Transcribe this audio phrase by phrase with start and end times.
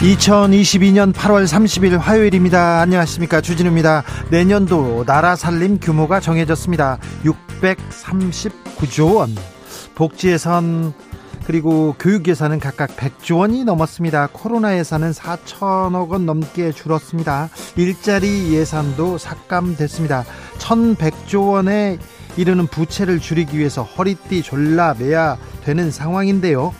[0.00, 2.80] 2022년 8월 30일 화요일입니다.
[2.80, 3.42] 안녕하십니까.
[3.42, 4.02] 주진우입니다.
[4.30, 6.98] 내년도 나라 살림 규모가 정해졌습니다.
[7.22, 9.36] 639조 원.
[9.94, 10.94] 복지 예산
[11.44, 14.30] 그리고 교육 예산은 각각 100조 원이 넘었습니다.
[14.32, 17.50] 코로나 예산은 4천억 원 넘게 줄었습니다.
[17.76, 20.24] 일자리 예산도 삭감됐습니다.
[20.58, 21.98] 1100조 원에
[22.38, 26.72] 이르는 부채를 줄이기 위해서 허리띠 졸라 매야 되는 상황인데요.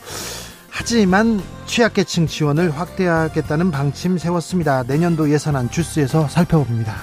[0.81, 4.83] 하지만 취약계층 지원을 확대하겠다는 방침 세웠습니다.
[4.85, 6.95] 내년도 예산안 주스에서 살펴봅니다.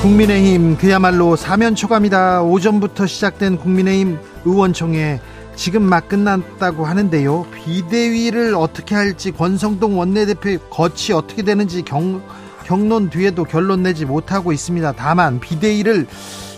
[0.00, 2.44] 국민의힘 그야말로 사면 초과입니다.
[2.44, 5.20] 오전부터 시작된 국민의힘 의원총회
[5.56, 7.44] 지금 막 끝났다고 하는데요.
[7.52, 12.22] 비대위를 어떻게 할지 권성동 원내대표의 거치 어떻게 되는지 경,
[12.64, 14.92] 경론 뒤에도 결론 내지 못하고 있습니다.
[14.92, 16.06] 다만 비대위를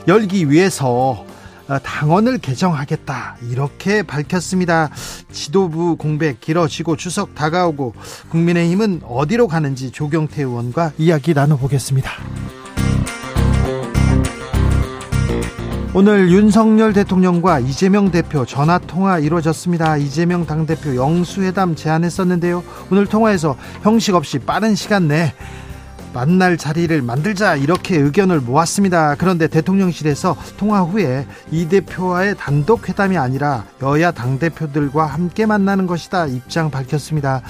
[0.06, 1.33] 열기 위해서 어,
[1.82, 4.90] 당원을 개정하겠다 이렇게 밝혔습니다.
[5.32, 7.94] 지도부 공백 길어지고 추석 다가오고
[8.30, 12.10] 국민의힘은 어디로 가는지 조경태 의원과 이야기 나눠보겠습니다.
[15.96, 19.96] 오늘 윤석열 대통령과 이재명 대표 전화 통화 이루어졌습니다.
[19.96, 22.64] 이재명 당대표 영수회담 제안했었는데요.
[22.90, 25.32] 오늘 통화에서 형식 없이 빠른 시간 내
[26.14, 29.16] 만날 자리를 만들자 이렇게 의견을 모았습니다.
[29.16, 36.26] 그런데 대통령실에서 통화 후에 이 대표와의 단독 회담이 아니라 여야 당 대표들과 함께 만나는 것이다
[36.26, 37.42] 입장 밝혔습니다.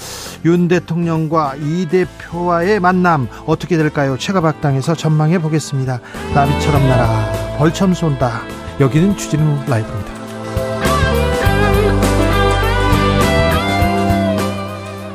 [0.45, 4.17] 윤 대통령과 이 대표와의 만남 어떻게 될까요?
[4.19, 6.01] 최가박당에서 전망해 보겠습니다.
[6.35, 8.41] 나비처럼 날아 벌처럼 쏜다.
[8.81, 10.14] 여기는 주진우 라이브입니다.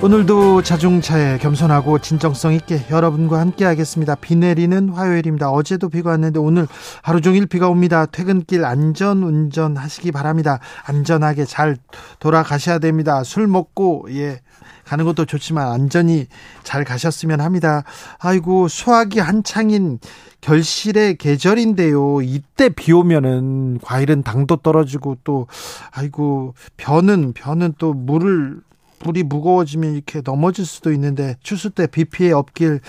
[0.02, 4.16] 오늘도 자중차에 겸손하고 진정성 있게 여러분과 함께 하겠습니다.
[4.16, 5.52] 비 내리는 화요일입니다.
[5.52, 6.68] 어제도 비가 왔는데 오늘
[7.04, 8.06] 하루 종일 비가 옵니다.
[8.06, 10.60] 퇴근길 안전 운전 하시기 바랍니다.
[10.86, 11.76] 안전하게 잘
[12.20, 13.26] 돌아가셔야 됩니다.
[13.26, 14.40] 술 먹고 예
[14.86, 16.28] 가는 것도 좋지만 안전히
[16.64, 17.84] 잘 가셨으면 합니다.
[18.20, 20.00] 아이고 수학이 한창인
[20.40, 22.22] 결실의 계절인데요.
[22.22, 25.48] 이때 비 오면은 과일은 당도 떨어지고 또
[25.92, 28.62] 아이고 벼는 벼는 또 물을
[29.04, 32.82] 물이 무거워지면 이렇게 넘어질 수도 있는데 추수 때 비 피해 없길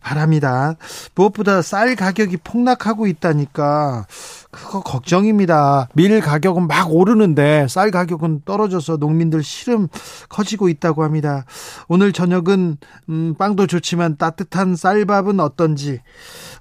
[0.00, 0.76] 바랍니다.
[1.14, 4.06] 무엇보다 쌀 가격이 폭락하고 있다니까
[4.56, 5.88] 그거 걱정입니다.
[5.94, 9.88] 밀 가격은 막 오르는데 쌀 가격은 떨어져서 농민들 시름
[10.28, 11.44] 커지고 있다고 합니다.
[11.88, 12.78] 오늘 저녁은
[13.10, 16.00] 음, 빵도 좋지만 따뜻한 쌀밥은 어떤지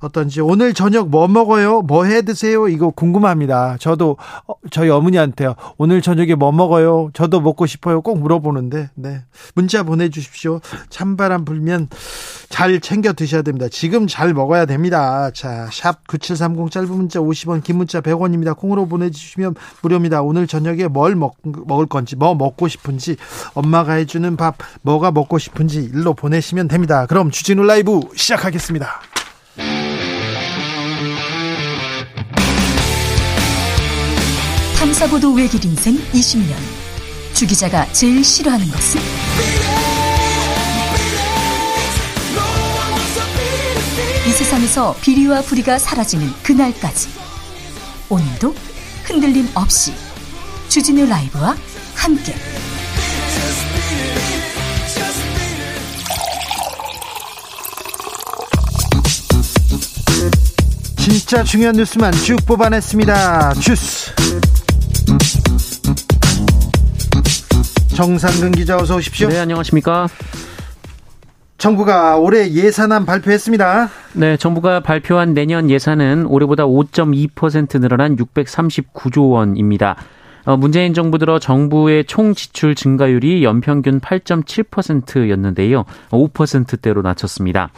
[0.02, 1.82] 어떤지 오늘 저녁 뭐 먹어요?
[1.82, 2.68] 뭐 해 드세요?
[2.68, 3.78] 이거 궁금합니다.
[3.80, 4.18] 저도
[4.48, 5.56] 어, 저희 어머니한테요.
[5.78, 7.10] 오늘 저녁에 뭐 먹어요?
[7.14, 8.02] 저도 먹고 싶어요.
[8.02, 9.24] 꼭 물어보는데 네
[9.56, 10.60] 문자 보내 주십시오.
[10.90, 11.88] 찬바람 불면
[12.50, 13.68] 잘 챙겨 드셔야 됩니다.
[13.72, 15.32] 지금 잘 먹어야 됩니다.
[15.32, 18.56] 자, 샵 9730 짧은 문자 50원, 긴 문자 100원입니다.
[18.56, 20.22] 콩으로 보내주시면 무료입니다.
[20.22, 23.16] 오늘 저녁에 뭘 먹, 먹을 건지, 뭐 먹고 싶은지,
[23.54, 27.06] 엄마가 해주는 밥, 뭐가 먹고 싶은지 일로 보내시면 됩니다.
[27.06, 29.02] 그럼 주진우 라이브 시작하겠습니다.
[34.78, 36.54] 탐사보도 외길 인생 20년.
[37.34, 39.02] 주 기자가 제일 싫어하는 것은?
[44.28, 47.25] 이 세상에서 비리와 부리가 사라지는 그날까지.
[48.10, 48.54] 오늘도
[49.04, 49.94] 흔들림 없이
[50.70, 51.56] 주진우 라이브와
[51.96, 52.36] 함께.
[60.98, 63.54] 진짜 중요한 뉴스만 쭉 뽑아냈습니다.
[63.56, 64.12] 주스.
[67.96, 69.30] 정상근 기자 어서 오십시오.
[69.30, 70.08] 네, 안녕하십니까?
[71.58, 73.90] 정부가 올해 예산안 발표했습니다.
[74.14, 79.96] 네, 정부가 발표한 내년 예산은 올해보다 5.2% 늘어난 639조 원입니다.
[80.46, 85.86] 어, 문재인 정부 들어 정부의 총 지출 증가율이 연평균 8.7%였는데요.
[86.12, 87.72] 5%대로 낮췄습니다.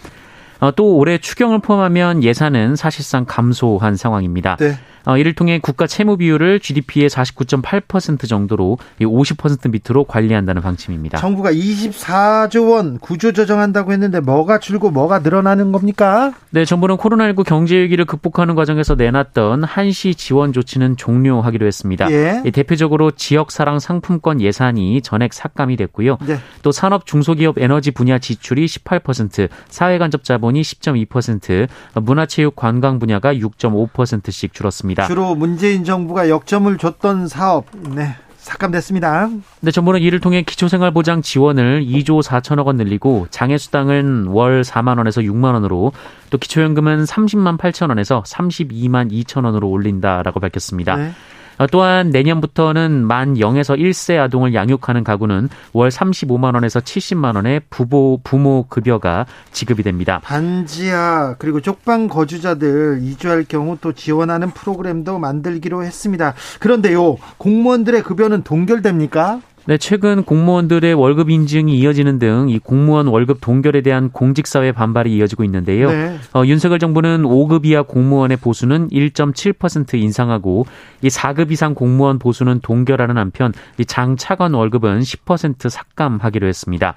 [0.59, 4.57] 어, 또 올해 추경을 포함하면 예산은 사실상 감소한 상황입니다.
[4.57, 4.73] 네.
[5.07, 11.17] 어, 이를 통해 국가 채무 비율을 GDP의 49.8% 정도로 50% 밑으로 관리한다는 방침입니다.
[11.17, 16.33] 정부가 24조 원 구조 조정한다고 했는데 뭐가 줄고 뭐가 늘어나는 겁니까?
[16.49, 22.11] 네, 정부는 코로나19 경제 위기를 극복하는 과정에서 내놨던 한시 지원 조치는 종료하기로 했습니다.
[22.11, 22.43] 예.
[22.51, 26.17] 대표적으로 지역 사랑 상품권 예산이 전액 삭감이 됐고요.
[26.27, 26.37] 네.
[26.63, 34.53] 또 산업 중소기업 에너지 분야 지출이 18%, 사회 간접 자본이 10.2%, 문화체육 관광 분야가 6.5%씩
[34.53, 34.96] 줄었습니다.
[35.05, 37.65] 주로 문재인 정부가 역점을 줬던 사업,
[37.95, 38.15] 네.
[38.47, 39.29] 삭감됐습니다.
[39.59, 45.53] 네, 정부는 이를 통해 기초생활보장 지원을 2조 4천억 원 늘리고 장애수당은 월 4만 원에서 6만
[45.53, 45.91] 원으로
[46.29, 50.95] 또 기초연금은 30만 8천 원에서 32만 2천 원으로 올린다라고 밝혔습니다.
[50.95, 51.11] 네.
[51.57, 58.19] 어, 또한 내년부터는 만 0에서 1세 아동을 양육하는 가구는 월 35만 원에서 70만 원의 부모
[58.23, 60.21] 부모 급여가 지급이 됩니다.
[60.23, 66.33] 반지하 그리고 쪽방 거주자들 이주할 경우 또 지원하는 프로그램도 만들기로 했습니다.
[66.59, 69.41] 그런데요 공무원들의 급여는 동결됩니까?
[69.67, 75.43] 네, 최근 공무원들의 월급 인증이 이어지는 등 이 공무원 월급 동결에 대한 공직사회 반발이 이어지고
[75.43, 75.91] 있는데요.
[75.91, 76.17] 네.
[76.33, 80.65] 어, 윤석열 정부는 5급 이하 공무원의 보수는 1.7% 인상하고
[81.01, 86.93] 이 4급 이상 공무원 보수는 동결하는 한편 이 장차관 월급은 10% 삭감하기로 했습니다.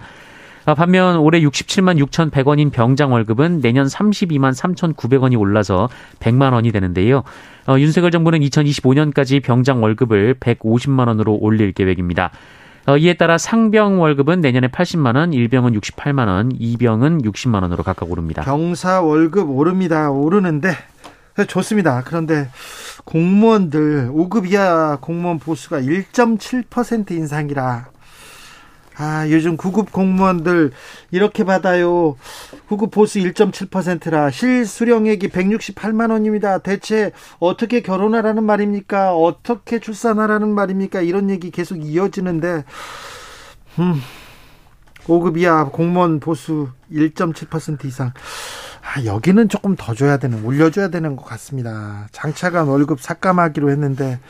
[0.67, 5.89] 아, 반면 올해 67만 6,100원인 병장 월급은 내년 32만 3,900원이 올라서
[6.21, 7.25] 100만 원이 되는데요.
[7.67, 12.31] 어, 윤석열 정부는 2025년까지 병장 월급을 150만 원으로 올릴 계획입니다.
[12.87, 18.11] 어, 이에 따라 상병 월급은 내년에 80만 원, 일병은 68만 원, 이병은 60만 원으로 각각
[18.11, 18.43] 오릅니다.
[18.43, 20.11] 병사 월급 오릅니다.
[20.11, 20.71] 오르는데
[21.47, 22.03] 좋습니다.
[22.05, 22.49] 그런데
[23.05, 27.89] 공무원들 5급 이하 공무원 보수가 1.7% 인상이라
[29.03, 30.73] 아, 요즘 구급 공무원들
[31.11, 32.17] 이렇게 받아요.
[32.69, 36.59] 구급 보수 1.7%라 실수령액이 168만 원입니다.
[36.59, 39.17] 대체 어떻게 결혼하라는 말입니까?
[39.17, 41.01] 어떻게 출산하라는 말입니까?
[41.01, 42.65] 이런 얘기 계속 이어지는데
[43.79, 44.03] 음.
[45.05, 48.13] 5급 이하 공무원 보수 1.7% 이상.
[48.83, 52.07] 아, 여기는 조금 더 줘야 되는, 올려줘야 되는 것 같습니다.
[52.13, 54.21] 장차관 월급 삭감하기로 했는데,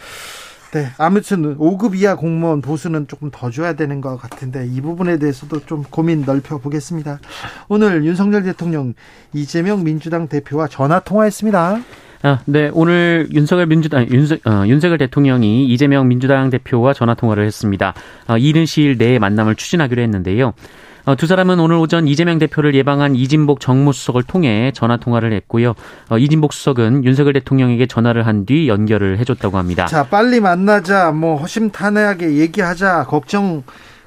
[0.73, 5.67] 네, 아무튼 5급 이하 공무원 보수는 조금 더 줘야 되는 것 같은데 이 부분에 대해서도
[5.67, 7.19] 좀 고민 넓혀 보겠습니다.
[7.69, 8.95] 오늘 윤석열 대통령
[9.33, 11.81] 이재명 민주당 대표와 전화 통화했습니다.
[12.23, 17.95] 아, 네, 오늘 윤석열 민주당 윤석, 어, 윤석열 대통령이 이재명 민주당 대표와 전화 통화를 했습니다.
[18.29, 20.53] 어, 이른 시일 내에 만남을 추진하기로 했는데요.
[21.05, 25.75] 어, 두 사람은 오늘 오전 이재명 대표를 예방한 이진복 정무수석을 통해 전화 통화를 했고요.
[26.09, 29.85] 어, 이진복 수석은 윤석열 대통령에게 전화를 한 뒤 연결을 해줬다고 합니다.
[29.87, 33.63] 자, 빨리 만나자, 뭐 허심탄회하게 얘기하자, 걱정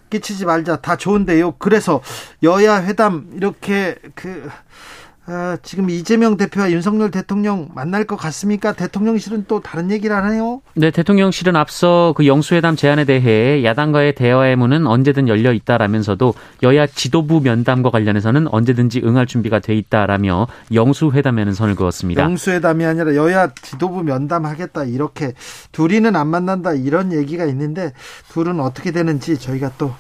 [0.10, 1.54] 끼치지 말자, 다 좋은데요.
[1.60, 2.02] 그래서
[2.42, 4.50] 여야 회담 이렇게 그
[5.26, 8.74] 아, 지금 이재명 대표와 윤석열 대통령 만날 것 같습니까?
[8.74, 10.62] 대통령실은 또 다른 얘기를 하나요?
[10.76, 16.34] 네, 대통령실은 앞서 그 영수회담 제안에 대해 야당과의 대화의 문은 언제든 열려 있다라면서도
[16.64, 22.22] 여야 지도부 면담과 관련해서는 언제든지 응할 준비가 돼 있다라며 영수회담에는 선을 그었습니다.
[22.22, 25.34] 영수회담이 아니라 여야 지도부 면담하겠다 이렇게
[25.72, 27.94] 둘이는 안 만난다 이런 얘기가 있는데
[28.34, 29.94] 둘은 어떻게 되는지 저희가 또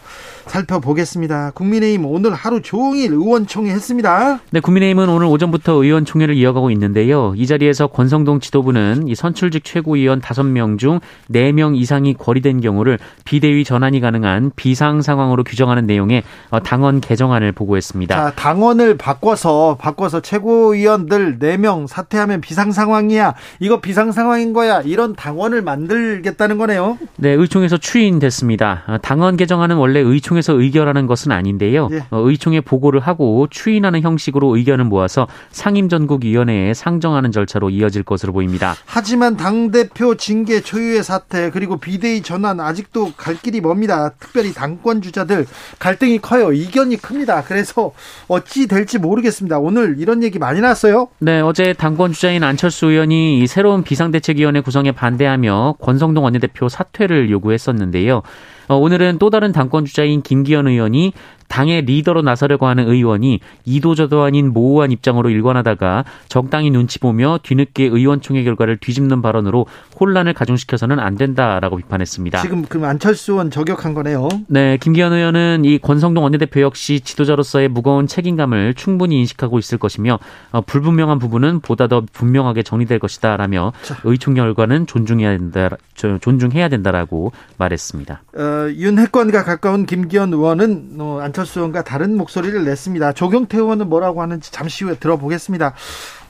[0.47, 1.51] 살펴보겠습니다.
[1.51, 4.39] 국민의힘 오늘 하루 종일 의원총회 했습니다.
[4.51, 7.33] 네, 국민의힘은 오늘 오전부터 의원총회를 이어가고 있는데요.
[7.37, 10.99] 이 자리에서 권성동 지도부는 이 선출직 최고위원 5명 중
[11.31, 18.15] 4명 이상이 거리된 경우를 비대위 전환이 가능한 비상 상황으로 규정하는 내용의 어, 당원 개정안을 보고했습니다.
[18.15, 23.35] 자, 당원을 바꿔서 바꿔서 최고위원들 4명 사퇴하면 비상 상황이야.
[23.59, 24.81] 이거 비상 상황인 거야.
[24.81, 26.97] 이런 당원을 만들겠다는 거네요.
[27.15, 28.83] 네, 의총에서 추인됐습니다.
[28.87, 31.89] 어, 당원 개정안은 원래 의총 의총에서 의결하는 것은 아닌데요.
[31.91, 32.03] 예.
[32.09, 38.75] 어, 의총에 보고를 하고 추인하는 형식으로 의견을 모아서 상임전국위원회에 상정하는 절차로 이어질 것으로 보입니다.
[38.85, 44.09] 하지만 당대표 징계 초유의 사태 그리고 비대위 전환 아직도 갈 길이 멉니다.
[44.19, 45.45] 특별히 당권 주자들
[45.79, 46.51] 갈등이 커요.
[46.51, 47.43] 이견이 큽니다.
[47.43, 47.91] 그래서
[48.27, 49.59] 어찌 될지 모르겠습니다.
[49.59, 51.09] 오늘 이런 얘기 많이 나왔어요.
[51.19, 58.23] 네, 어제 당권 주자인 안철수 의원이 새로운 비상대책위원회 구성에 반대하며 권성동 원내대표 사퇴를 요구했었는데요.
[58.67, 61.13] 어, 오늘은 또 다른 당권 주자인 김기현 의원이
[61.47, 68.43] 당의 리더로 나서려고 하는 의원이 이도저도 아닌 모호한 입장으로 일관하다가 적당히 눈치 보며 뒤늦게 의원총회
[68.43, 69.65] 결과를 뒤집는 발언으로
[69.99, 72.41] 혼란을 가중시켜서는 안 된다라고 비판했습니다.
[72.41, 74.29] 지금 그럼 안철수 의원 저격한 거네요.
[74.47, 80.19] 네, 김기현 의원은 이 권성동 원내대표 역시 지도자로서의 무거운 책임감을 충분히 인식하고 있을 것이며
[80.51, 83.97] 어, 불분명한 부분은 보다 더 분명하게 정리될 것이다라며 자.
[84.03, 88.21] 의총 결과는 존중해야 된다 존중해야 된다라고 말했습니다.
[88.35, 93.13] 어, 윤핵관과 가까운 김기현 의원은 어, 안 철수 의원과 다른 목소리를 냈습니다.
[93.13, 95.73] 조경태 의원은 뭐라고 하는지 잠시 후에 들어보겠습니다.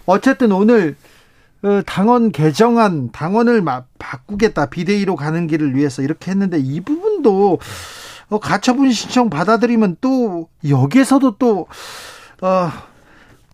[0.05, 0.95] 어쨌든 오늘
[1.63, 3.63] 어, 당원 개정안, 당원을
[3.97, 7.59] 바꾸겠다, 비대위로 가는 길을 위해서 이렇게 했는데 이 부분도
[8.29, 11.67] 어, 가처분 신청 받아들이면 또 여기에서도 또
[12.41, 12.69] 어,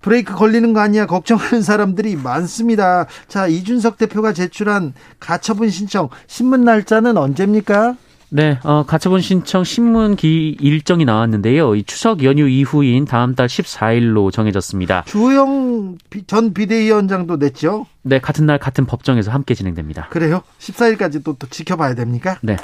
[0.02, 3.06] 브레이크 걸리는 거 아니야 걱정하는 사람들이 많습니다.
[3.28, 7.96] 자 이준석 대표가 제출한 가처분 신청 신문 날짜는 언제입니까?
[8.32, 11.76] 네, 어, 가처분 신청 신문기 일정이 나왔는데요.
[11.76, 15.04] 이 추석 연휴 이후인 다음 달 14일로 정해졌습니다.
[15.06, 17.88] 주호영 전 비대위원장도 냈죠?
[18.04, 20.10] 네, 같은 날 같은 법정에서 함께 진행됩니다.
[20.10, 20.42] 그래요?
[20.60, 22.38] 14일까지 또, 또 지켜봐야 됩니까?
[22.42, 22.58] 네.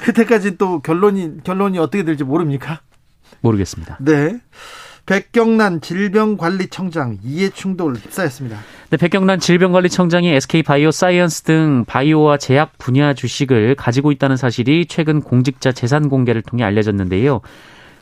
[0.00, 2.80] 그때까지 또 결론이 결론이 어떻게 될지 모릅니까?
[3.40, 3.98] 모르겠습니다.
[4.00, 4.40] 네.
[5.08, 8.58] 백경란 질병관리청장 이해충돌 휩싸였습니다.
[8.90, 15.72] 네, 백경란 질병관리청장이 SK 바이오사이언스 등 바이오와 제약 분야 주식을 가지고 있다는 사실이 최근 공직자
[15.72, 17.40] 재산 공개를 통해 알려졌는데요.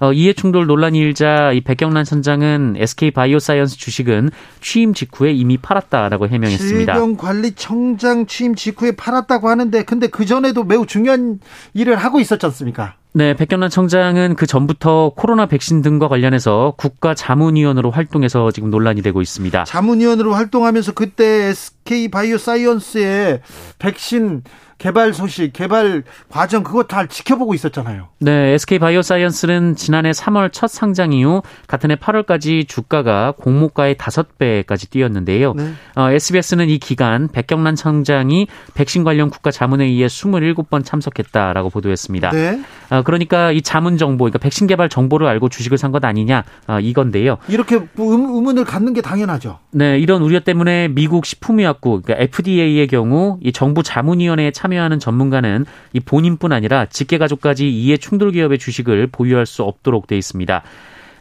[0.00, 6.26] 어, 이해 충돌 논란이 일자 이 백경란 청장은 SK 바이오사이언스 주식은 취임 직후에 이미 팔았다라고
[6.26, 6.92] 해명했습니다.
[6.92, 11.38] 질병관리청장 취임 직후에 팔았다고 하는데 근데 그 전에도 매우 중요한
[11.72, 12.96] 일을 하고 있었지 않습니까?
[13.16, 19.22] 네, 백경란 청장은 그 전부터 코로나 백신 등과 관련해서 국가 자문위원으로 활동해서 지금 논란이 되고
[19.22, 19.64] 있습니다.
[19.64, 21.54] 자문위원으로 활동하면서 그때
[21.86, 23.40] SK 바이오사이언스의
[23.78, 24.42] 백신
[24.78, 28.08] 개발 소식, 개발 과정 그거 다 지켜보고 있었잖아요.
[28.18, 35.54] 네, SK 바이오사이언스는 지난해 3월 첫 상장 이후 같은 해 8월까지 주가가 공모가의 5배까지 뛰었는데요.
[35.54, 35.72] 네.
[35.94, 42.30] 어, SBS는 이 기간 백경란 청장이 백신 관련 국가 자문회의에 27번 참석했다라고 보도했습니다.
[42.32, 42.60] 네.
[42.90, 46.80] 어, 그러니까 이 자문 정보, 그러니까 백신 개발 정보를 알고 주식을 산 것 아니냐 어,
[46.80, 47.38] 이건데요.
[47.48, 49.60] 이렇게 뭐 의문을 갖는 게 당연하죠.
[49.70, 55.64] 네, 이런 우려 때문에 미국 식품의 약국, 그러니까 FDA의 경우 이 정부 자문위원회에 참여하는 전문가는
[55.92, 60.62] 이 본인뿐 아니라 직계가족까지 이해 충돌 기업의 주식을 보유할 수 없도록 돼 있습니다.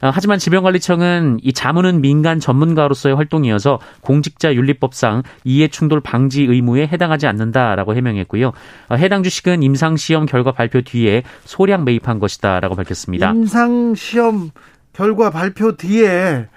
[0.02, 7.28] 어, 하지만 질병관리청은 이 자문은 민간 전문가로서의 활동이어서 공직자 윤리법상 이해 충돌 방지 의무에 해당하지
[7.28, 8.52] 않는다라고 해명했고요.
[8.90, 13.32] 어, 해당 주식은 임상 시험 결과 발표 뒤에 소량 매입한 것이다라고 밝혔습니다.
[13.32, 14.52] 임상 시험
[14.94, 16.48] 결과 발표 뒤에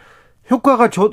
[0.51, 1.11] 효과가 좋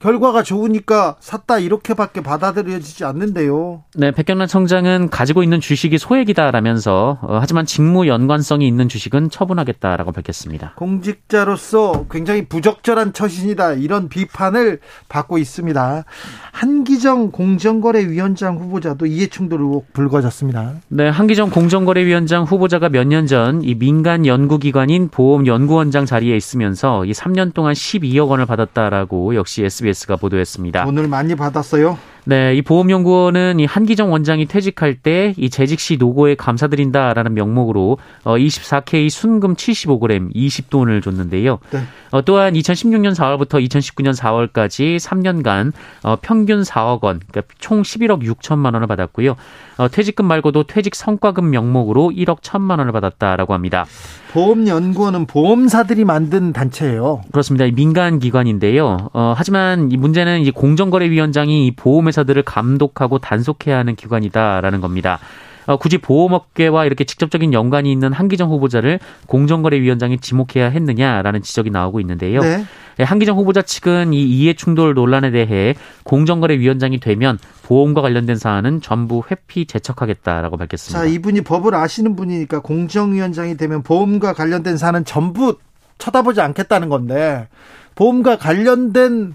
[0.00, 3.84] 결과가 좋으니까 샀다 이렇게밖에 받아들여지지 않는데요.
[3.94, 10.72] 네, 백경란 청장은 가지고 있는 주식이 소액이다라면서 어, 하지만 직무 연관성이 있는 주식은 처분하겠다라고 밝혔습니다.
[10.76, 14.80] 공직자로서 굉장히 부적절한 처신이다 이런 비판을
[15.10, 16.04] 받고 있습니다.
[16.52, 20.74] 한기정 공정거래위원장 후보자도 이해충돌 의혹 불거졌습니다.
[20.88, 27.54] 네, 한기정 공정거래위원장 후보자가 몇 년 전 이 민간 연구기관인 보험연구원장 자리에 있으면서 이 3년
[27.54, 30.84] 동안 12억 원을 받았다라고 역시 SBS가 보도했습니다.
[30.84, 31.98] 돈을 많이 받았어요?
[32.30, 38.36] 네, 이 보험연구원은 이 한기정 원장이 퇴직할 때 이 재직 시 노고에 감사드린다라는 명목으로 어
[38.36, 41.58] 24K 순금 75g 20돈을 줬는데요.
[41.70, 41.80] 네.
[42.10, 45.72] 어 또한 2016년 4월부터 2019년 4월까지 3년간
[46.04, 49.36] 어 평균 4억 원, 그러니까 총 11억 6천만 원을 받았고요.
[49.80, 53.86] 어 퇴직금 말고도 퇴직 성과금 명목으로 1억 1천만 원을 받았다라고 합니다.
[54.32, 57.22] 보험연구원은 보험사들이 만든 단체예요.
[57.32, 57.64] 그렇습니다.
[57.74, 59.08] 민간 기관인데요.
[59.14, 65.18] 어, 하지만 이 문제는 이 공정거래위원장이 이 보험회사들을 감독하고 단속해야 하는 기관이다라는 겁니다.
[65.64, 72.40] 어, 굳이 보험업계와 이렇게 직접적인 연관이 있는 한기정 후보자를 공정거래위원장이 지목해야 했느냐라는 지적이 나오고 있는데요.
[72.40, 72.64] 네.
[73.00, 79.22] 예, 한기정 후보자 측은 이 이해 충돌 논란에 대해 공정거래위원장이 되면 보험과 관련된 사안은 전부
[79.30, 81.00] 회피 제척하겠다라고 밝혔습니다.
[81.00, 85.56] 자, 이분이 법을 아시는 분이니까 공정위원장이 되면 보험과 관련된 사안은 전부
[85.96, 87.48] 쳐다보지 않겠다는 건데
[87.94, 89.34] 보험과 관련된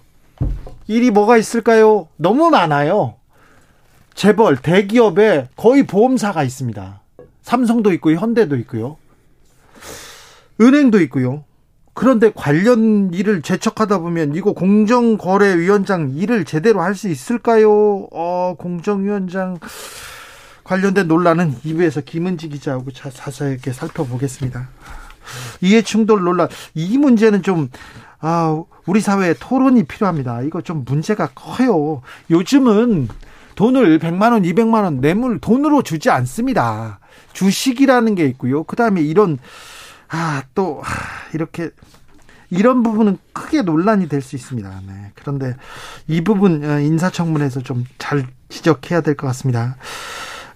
[0.85, 2.07] 일이 뭐가 있을까요?
[2.17, 3.15] 너무 많아요.
[4.13, 7.01] 재벌, 대기업에 거의 보험사가 있습니다.
[7.41, 8.97] 삼성도 있고 현대도 있고요.
[10.61, 11.43] 은행도 있고요.
[11.95, 18.07] 그런데 관련 일을 제척하다 보면 이거 공정거래위원장 일을 제대로 할 수 있을까요?
[18.11, 19.57] 어, 공정위원장
[20.63, 24.69] 관련된 논란은 2부에서 김은지 기자하고 자세하게 살펴보겠습니다.
[25.61, 27.69] 이해 충돌 논란 이 문제는 좀
[28.19, 30.41] 아, 우리 사회에 토론이 필요합니다.
[30.41, 32.01] 이거 좀 문제가 커요.
[32.29, 33.07] 요즘은
[33.55, 36.99] 돈을 100만 원, 200만 원 뇌물 돈으로 주지 않습니다.
[37.33, 38.63] 주식이라는 게 있고요.
[38.63, 39.37] 그다음에 이런
[40.09, 40.87] 아, 또 아,
[41.33, 41.69] 이렇게
[42.49, 44.81] 이런 부분은 크게 논란이 될 수 있습니다.
[44.87, 45.11] 네.
[45.15, 45.55] 그런데
[46.07, 49.75] 이 부분 어, 인사청문회에서 좀 잘 지적해야 될 것 같습니다.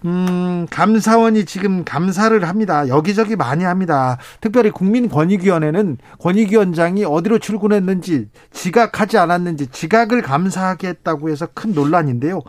[0.06, 2.88] 음, 감사원이 지금 감사를 합니다.
[2.88, 4.18] 여기저기 많이 합니다.
[4.40, 12.40] 특별히 국민권익위원회는 권익위원장이 어디로 출근했는지, 지각하지 않았는지, 지각을 감사하겠다고 해서 큰 논란인데요.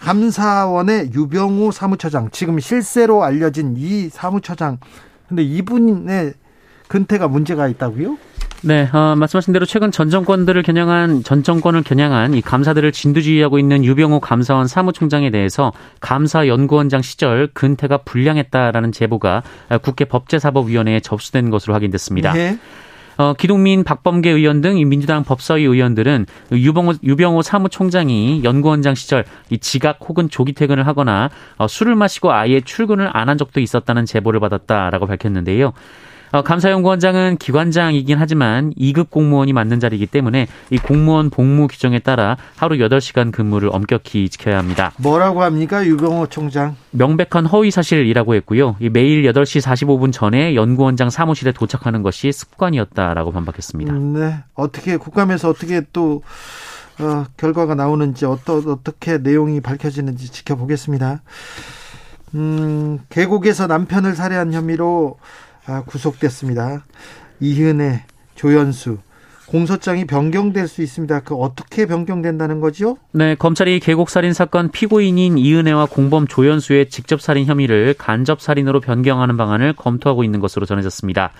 [0.00, 4.78] 감사원의 유병우 사무처장, 지금 실세로 알려진 이 사무처장,
[5.30, 6.34] 근데 이분의
[6.88, 8.18] 근태가 문제가 있다고요?
[8.62, 13.84] 네, 어, 말씀하신 대로 최근 전 정권들을 겨냥한 전 정권을 겨냥한 이 감사들을 진두지휘하고 있는
[13.84, 19.44] 유병호 감사원 사무총장에 대해서 감사 연구원장 시절 근태가 불량했다라는 제보가
[19.82, 22.32] 국회 법제사법위원회에 접수된 것으로 확인됐습니다.
[22.32, 22.58] 네.
[23.20, 29.98] 어, 기동민, 박범계 의원 등 민주당 법사위 의원들은 유병호, 유병호 사무총장이 연구원장 시절 이 지각
[30.08, 35.06] 혹은 조기 퇴근을 하거나 어, 술을 마시고 아예 출근을 안 한 적도 있었다는 제보를 받았다라고
[35.06, 35.74] 밝혔는데요.
[36.32, 42.76] 어, 감사연구원장은 기관장이긴 하지만 2급 공무원이 맞는 자리이기 때문에 이 공무원 복무 규정에 따라 하루
[42.76, 44.92] 8시간 근무를 엄격히 지켜야 합니다.
[44.98, 45.84] 뭐라고 합니까?
[45.84, 46.76] 유병호 총장.
[46.92, 48.76] 명백한 허위 사실이라고 했고요.
[48.92, 53.92] 매일 8시 45분 전에 연구원장 사무실에 도착하는 것이 습관이었다라고 반박했습니다.
[53.92, 54.36] 음, 네.
[54.54, 56.22] 어떻게 국감에서 어떻게 또
[57.00, 61.22] 어, 결과가 나오는지 어떠, 어떻게 내용이 밝혀지는지 지켜보겠습니다.
[62.34, 65.18] 음, 계곡에서 남편을 살해한 혐의로
[65.70, 66.84] 아, 구속됐습니다.
[67.38, 68.98] 이은혜, 조연수
[69.46, 71.20] 공소장이 변경될 수 있습니다.
[71.20, 72.96] 그 어떻게 변경된다는 거죠?
[73.12, 79.72] 네, 검찰이 계곡살인 사건 피고인인 이은혜와 공범 조연수의 직접 살인 혐의를 간접 살인으로 변경하는 방안을
[79.74, 81.32] 검토하고 있는 것으로 전해졌습니다.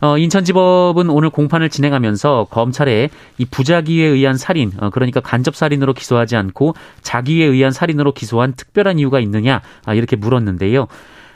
[0.00, 6.36] 어, 인천지법은 오늘 공판을 진행하면서 검찰에 이 부자기에 의한 살인, 어, 그러니까 간접 살인으로 기소하지
[6.36, 10.86] 않고 자기에 의한 살인으로 기소한 특별한 이유가 있느냐 아, 이렇게 물었는데요.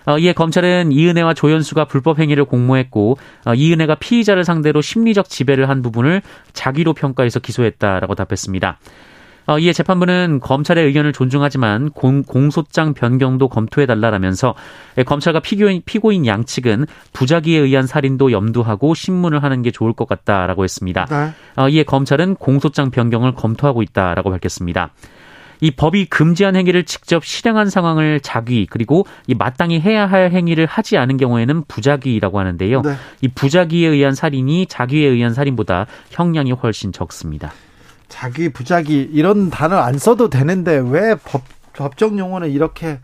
[0.06, 5.82] 어, 이에 검찰은 이은혜와 조연수가 불법 행위를 공모했고 어, 이은혜가 피의자를 상대로 심리적 지배를 한
[5.82, 8.78] 부분을 자기로 평가해서 기소했다라고 답했습니다.
[9.46, 14.54] 어, 이에 재판부는 검찰의 의견을 존중하지만 공, 공소장 변경도 검토해달라라면서
[15.04, 21.06] 검찰과 피고인, 피고인 양측은 부작위에 의한 살인도 염두하고 신문을 하는 게 좋을 것 같다라고 했습니다.
[21.06, 21.70] 네.
[21.72, 24.90] 이에 검찰은 공소장 변경을 검토하고 있다라고 밝혔습니다.
[25.62, 30.98] 이 법이 금지한 행위를 직접 실행한 상황을 자기 그리고 이 마땅히 해야 할 행위를 하지
[30.98, 32.82] 않은 경우에는 부작위라고 하는데요.
[32.82, 32.94] 네.
[33.20, 37.52] 이 부작위에 의한 살인이 자기에 의한 살인보다 형량이 훨씬 적습니다.
[38.08, 41.42] 자기 부작위 이런 단어 안 써도 되는데 왜 법,
[41.74, 42.98] 법적 용어는 이렇게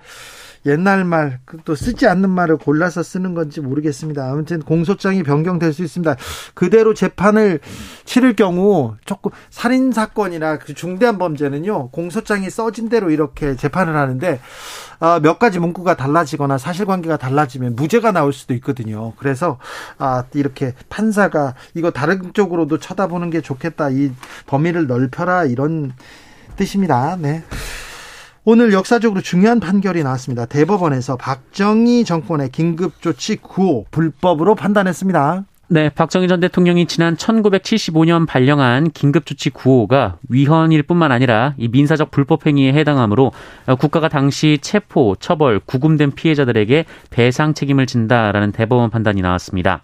[0.69, 4.31] 옛날 말, 그또 쓰지 않는 말을 골라서 쓰는 건지 모르겠습니다.
[4.31, 6.17] 아무튼 공소장이 변경될 수 있습니다.
[6.55, 7.61] 그대로 재판을
[8.05, 14.41] 치를 경우 조금 살인 사건이나 그 중대한 범죄는요 공소장이 써진 대로 이렇게 재판을 하는데
[15.01, 19.13] 아, 몇 가지 문구가 달라지거나 사실관계가 달라지면 무죄가 나올 수도 있거든요.
[19.19, 19.59] 그래서
[19.99, 23.91] 아, 이렇게 판사가 이거 다른 쪽으로도 쳐다보는 게 좋겠다.
[23.91, 24.13] 이
[24.47, 25.93] 범위를 넓혀라 이런
[26.57, 27.17] 뜻입니다.
[27.17, 27.45] 네.
[28.51, 30.47] 오늘 역사적으로 중요한 판결이 나왔습니다.
[30.47, 35.45] 대법원에서 박정희 정권의 긴급조치 9호 불법으로 판단했습니다.
[35.69, 42.47] 네, 박정희 전 대통령이 지난 1975년 발령한 긴급조치 9호가 위헌일 뿐만 아니라 이 민사적 불법
[42.47, 43.33] 행위에 해당하므로
[43.79, 49.83] 국가가 당시 체포, 처벌, 구금된 피해자들에게 배상 책임을 진다라는 대법원 판단이 나왔습니다.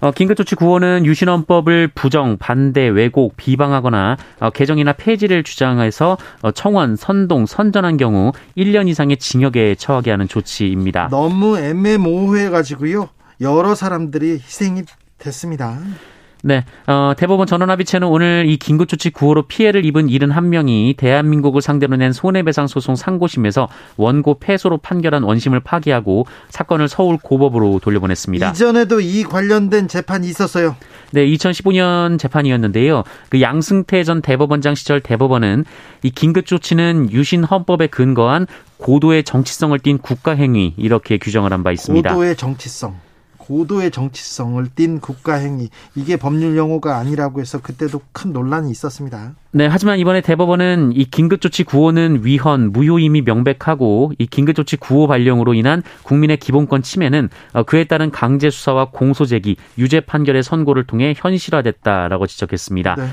[0.00, 7.46] 어, 긴급조치 구호는 유신헌법을 부정, 반대, 왜곡, 비방하거나 어, 개정이나 폐지를 주장해서 어, 청원, 선동,
[7.46, 11.08] 선전한 경우 1년 이상의 징역에 처하게 하는 조치입니다.
[11.10, 13.08] 너무 애매모호해가지고요.
[13.40, 14.82] 여러 사람들이 희생이
[15.18, 15.78] 됐습니다.
[16.42, 22.68] 네, 어, 대법원 전원합의체는 오늘 이 긴급조치 구호로 피해를 입은 71명이 대한민국을 상대로 낸 손해배상
[22.68, 28.50] 소송 상고심에서 원고 패소로 판결한 원심을 파기하고 사건을 서울 고법으로 돌려보냈습니다.
[28.50, 30.76] 이전에도 이 관련된 재판이 있었어요.
[31.10, 33.02] 네, 2015년 재판이었는데요.
[33.30, 35.64] 그 양승태 전 대법원장 시절 대법원은
[36.02, 38.46] 이 긴급조치는 유신 헌법에 근거한
[38.76, 42.10] 고도의 정치성을 띈 국가행위 이렇게 규정을 한 바 있습니다.
[42.10, 43.07] 고도의 정치성.
[43.48, 49.34] 고도의 정치성을 띤 국가행위 이게 법률 용어가 아니라고 해서 그때도 큰 논란이 있었습니다.
[49.50, 55.82] 네, 하지만 이번에 대법원은 이 긴급조치 구호는 위헌, 무효임이 명백하고 이 긴급조치 구호 발령으로 인한
[56.02, 62.26] 국민의 기본권 침해는 어, 그에 따른 강제 수사와 공소 제기, 유죄 판결의 선고를 통해 현실화됐다라고
[62.26, 62.96] 지적했습니다.
[62.96, 63.04] 네.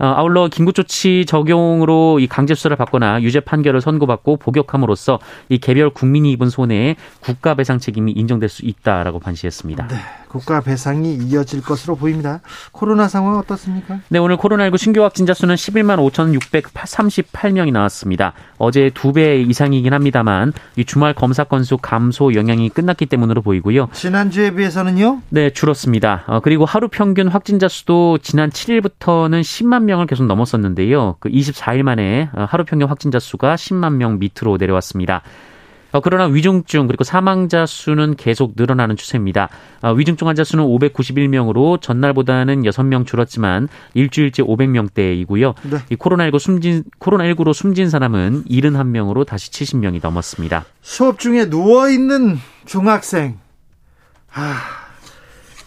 [0.00, 6.32] 어, 아울러 긴급조치 적용으로 이 강제 수사를 받거나 유죄 판결을 선고받고 복역함으로써 이 개별 국민이
[6.32, 9.86] 입은 손해에 국가 배상 책임이 인정될 수 있다라고 반시했습니다.
[9.86, 9.96] 네,
[10.28, 12.40] 국가 배상이 이어질 것으로 보입니다.
[12.72, 14.00] 코로나 상황 어떻습니까?
[14.08, 18.32] 네, 오늘 코로나19 신규 확진자 수는 11만 5,638명이 나왔습니다.
[18.58, 23.88] 어제 두 배 이상이긴 합니다만 이 주말 검사 건수 감소 영향이 끝났기 때문으로 보이고요.
[23.92, 25.22] 지난주에 비해서는요?
[25.28, 26.24] 네, 줄었습니다.
[26.26, 31.16] 어, 그리고 하루 평균 확진자 수도 지난 7일부터는 10만 명을 계속 넘었었는데요.
[31.20, 35.22] 그 24일 만에 어, 하루 평균 확진자 수가 10만 명 밑으로 내려왔습니다.
[35.94, 39.48] 어, 그러나 위중증 그리고 사망자 수는 계속 늘어나는 추세입니다.
[39.80, 45.54] 어, 위중증 환자 수는 591명으로 전날보다는 6명 줄었지만 일주일째 500명대이고요.
[45.70, 45.78] 네.
[45.90, 50.64] 이 코로나19 숨진 코로나19로 숨진 사람은 71명으로 다시 70명이 넘었습니다.
[50.82, 53.38] 수업 중에 누워 있는 중학생.
[54.34, 54.83] 아,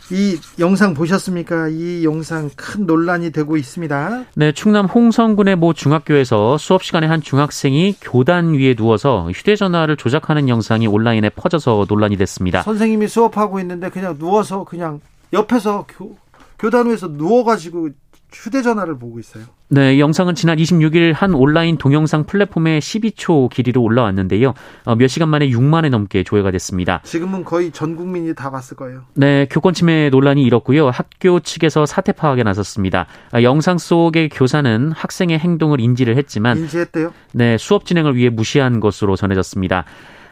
[0.10, 1.68] 이 영상 보셨습니까?
[1.68, 4.26] 이 영상 큰 논란이 되고 있습니다.
[4.36, 10.88] 네, 충남 홍성군의 모 중학교에서 수업 시간에 한 중학생이 교단 위에 누워서 휴대전화를 조작하는 영상이
[10.88, 12.64] 온라인에 퍼져서 논란이 됐습니다.
[12.64, 15.02] 선생님이 수업하고 있는데 그냥 누워서 그냥
[15.34, 16.16] 옆에서 교,
[16.58, 17.90] 교단 위에서 누워가지고
[18.34, 19.46] 휴대전화를 보고 있어요.
[19.70, 24.54] 네, 영상은 지난 26일 한 온라인 동영상 플랫폼에 12초 길이로 올라왔는데요.
[24.86, 27.02] 어, 몇 시간 만에 6만회 넘게 조회가 됐습니다.
[27.04, 29.04] 지금은 거의 전 국민이 다 봤을 거예요.
[29.14, 30.90] 네, 교권 침해 논란이 일었고요.
[30.90, 33.08] 학교 측에서 사태 파악에 나섰습니다.
[33.32, 37.14] 아, 영상 속의 교사는 학생의 행동을 인지를 했지만 인지했대요?
[37.34, 39.86] 네, 수업 진행을 위해 무시한 것으로 전해졌습니다.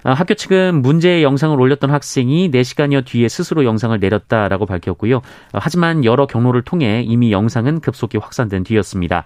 [0.06, 5.18] 아, 학교 측은 문제의 영상을 올렸던 학생이 4시간여 뒤에 스스로 영상을 내렸다라고 밝혔고요.
[5.18, 5.22] 어,
[5.54, 9.24] 하지만 여러 경로를 통해 이미 영상은 급속히 확산된 뒤였습니다.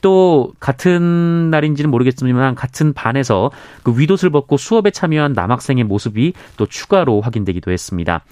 [0.00, 3.50] 또 같은 날인지는 모르겠지만 같은 반에서
[3.82, 8.24] 그 위옷을 벗고 수업에 참여한 남학생의 모습이 또 추가로 확인되기도 했습니다.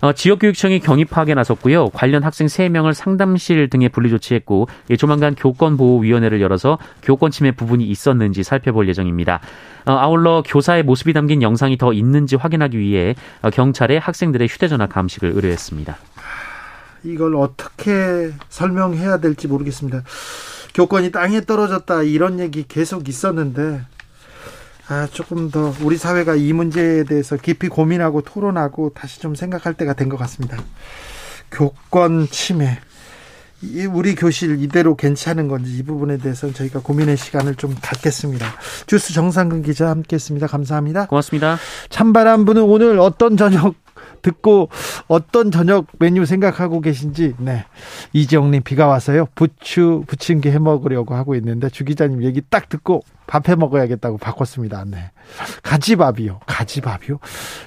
[0.00, 1.90] 어, 지역교육청이 경위 파악에 나섰고요.
[1.90, 8.44] 관련 학생 3명을 상담실 등에 분리 조치했고 예, 조만간 교권보호위원회를 열어서 교권 침해 부분이 있었는지
[8.44, 9.40] 살펴볼 예정입니다.
[9.86, 15.32] 어, 아울러 교사의 모습이 담긴 영상이 더 있는지 확인하기 위해 어, 경찰에 학생들의 휴대전화 감식을
[15.34, 15.96] 의뢰했습니다.
[17.04, 20.02] 이걸 어떻게 설명해야 될지 모르겠습니다.
[20.74, 23.80] 교권이 땅에 떨어졌다 이런 얘기 계속 있었는데
[24.88, 29.92] 아, 조금 더 우리 사회가 이 문제에 대해서 깊이 고민하고 토론하고 다시 좀 생각할 때가
[29.92, 30.56] 된 것 같습니다.
[31.50, 32.78] 교권 침해.
[33.90, 38.46] 우리 교실 이대로 괜찮은 건지 이 부분에 대해서는 저희가 고민의 시간을 좀 갖겠습니다.
[38.86, 40.46] 주스 정상근 기자 함께 했습니다.
[40.46, 41.06] 감사합니다.
[41.06, 41.58] 고맙습니다.
[41.90, 43.74] 찬바람 부는 오늘 어떤 저녁
[44.22, 44.70] 듣고
[45.08, 47.66] 어떤 저녁 메뉴 생각하고 계신지 네
[48.12, 53.54] 이지영님 비가 와서요 부추 부침개 해 먹으려고 하고 있는데 주 기자님 얘기 딱 듣고 밥해
[53.56, 54.84] 먹어야겠다고 바꿨습니다.
[54.86, 55.10] 네.
[55.62, 56.40] 가지밥이요.
[56.46, 57.18] 가지밥이요.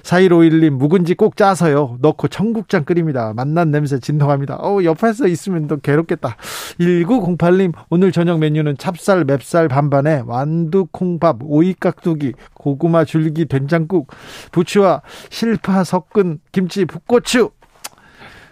[0.02, 1.98] 4151님, 묵은지 꼭 짜서요.
[2.02, 3.34] 넣고 청국장 끓입니다.
[3.34, 4.56] 맛난 냄새 진동합니다.
[4.56, 6.36] 어 옆에서 있으면 더 괴롭겠다.
[6.80, 14.12] 1908님, 오늘 저녁 메뉴는 찹쌀, 맵쌀 반반에 완두 콩밥, 오이 깍두기, 고구마 줄기 된장국,
[14.52, 17.52] 부추와 실파 섞은 김치, 붓고추.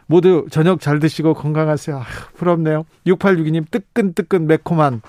[0.05, 1.97] 모두 저녁 잘 드시고 건강하세요.
[1.97, 2.03] 아,
[2.35, 2.85] 부럽네요.
[3.05, 5.01] 6862님, 뜨끈뜨끈 매콤한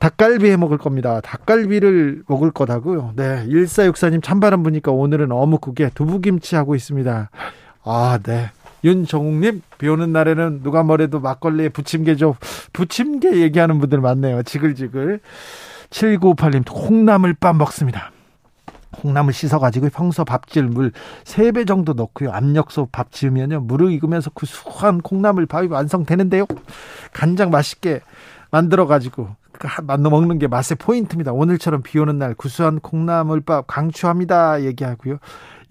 [0.00, 1.20] 닭갈비 해 먹을 겁니다.
[1.20, 3.12] 닭갈비를 먹을 거다고요.
[3.16, 3.46] 네.
[3.46, 7.30] 1464님 찬바람 부니까 오늘은 어묵국에 두부김치 하고 있습니다.
[7.84, 8.50] 아, 네.
[8.82, 12.32] 윤정욱님, 비 오는 날에는 누가 뭐래도 막걸리에 부침개 좀,
[12.72, 14.42] 부침개 얘기하는 분들 많네요.
[14.42, 15.20] 지글지글.
[15.90, 18.10] 7958님, 콩나물밥 먹습니다.
[18.92, 20.92] 콩나물 씻어가지고 평소 밥질 물
[21.24, 22.32] 3배 정도 넣고요.
[22.32, 23.60] 압력솥 밥 지으면요.
[23.60, 26.46] 물을 익으면서 구수한 그 콩나물 밥이 완성되는데요.
[27.12, 28.00] 간장 맛있게
[28.50, 29.28] 만들어가지고
[30.10, 31.32] 먹는 게 맛의 포인트입니다.
[31.32, 34.62] 오늘처럼 비 오는 날 구수한 콩나물밥 강추합니다.
[34.62, 35.18] 얘기하고요.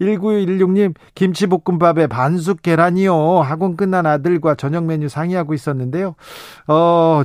[0.00, 3.40] 1916님, 김치볶음밥에 반숙 계란이요.
[3.40, 6.14] 학원 끝난 아들과 저녁 메뉴 상의하고 있었는데요.
[6.68, 7.22] 어,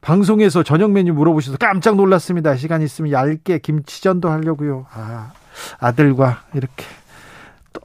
[0.00, 2.56] 방송에서 저녁 메뉴 물어보셔서 깜짝 놀랐습니다.
[2.56, 4.86] 시간 있으면 얇게 김치전도 하려고요.
[4.92, 5.32] 아,
[5.78, 6.84] 아들과 이렇게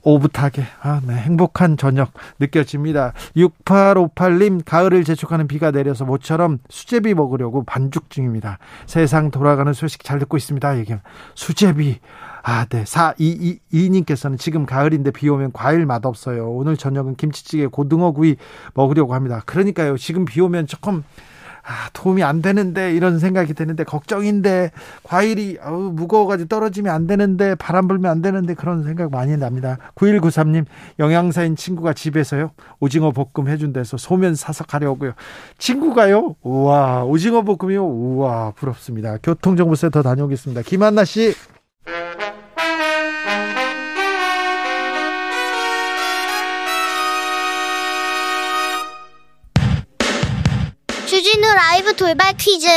[0.03, 3.13] 오붓하게 아, 네, 행복한 저녁 느껴집니다.
[3.35, 8.59] 6858님 가을을 재촉하는 비가 내려서 모처럼 수제비 먹으려고 반죽 중입니다.
[8.85, 10.77] 세상 돌아가는 소식 잘 듣고 있습니다.
[10.79, 10.93] 얘기
[11.35, 11.99] 수제비
[12.43, 12.83] 아, 네.
[12.83, 16.49] 4222님께서는 지금 가을인데 비 오면 과일 맛없어요.
[16.49, 18.37] 오늘 저녁은 김치찌개 고등어 구이
[18.73, 19.43] 먹으려고 합니다.
[19.45, 19.97] 그러니까요.
[19.97, 21.03] 지금 비 오면 조금
[21.63, 24.71] 아, 도움이 안 되는데 이런 생각이 드는데 걱정인데
[25.03, 29.77] 과일이 어우, 무거워가지고 떨어지면 안 되는데 바람 불면 안 되는데 그런 생각 많이 납니다.
[29.95, 30.65] 9193님
[30.99, 35.13] 영양사인 친구가 집에서요 오징어 볶음 해준대서 소면 사서 가려고요.
[35.57, 36.35] 친구가요?
[36.41, 37.85] 우와 오징어 볶음이요?
[37.85, 39.17] 우와 부럽습니다.
[39.21, 40.61] 교통정보센터 다녀오겠습니다.
[40.63, 41.33] 김한나 씨.
[52.01, 52.67] 돌발 퀴즈.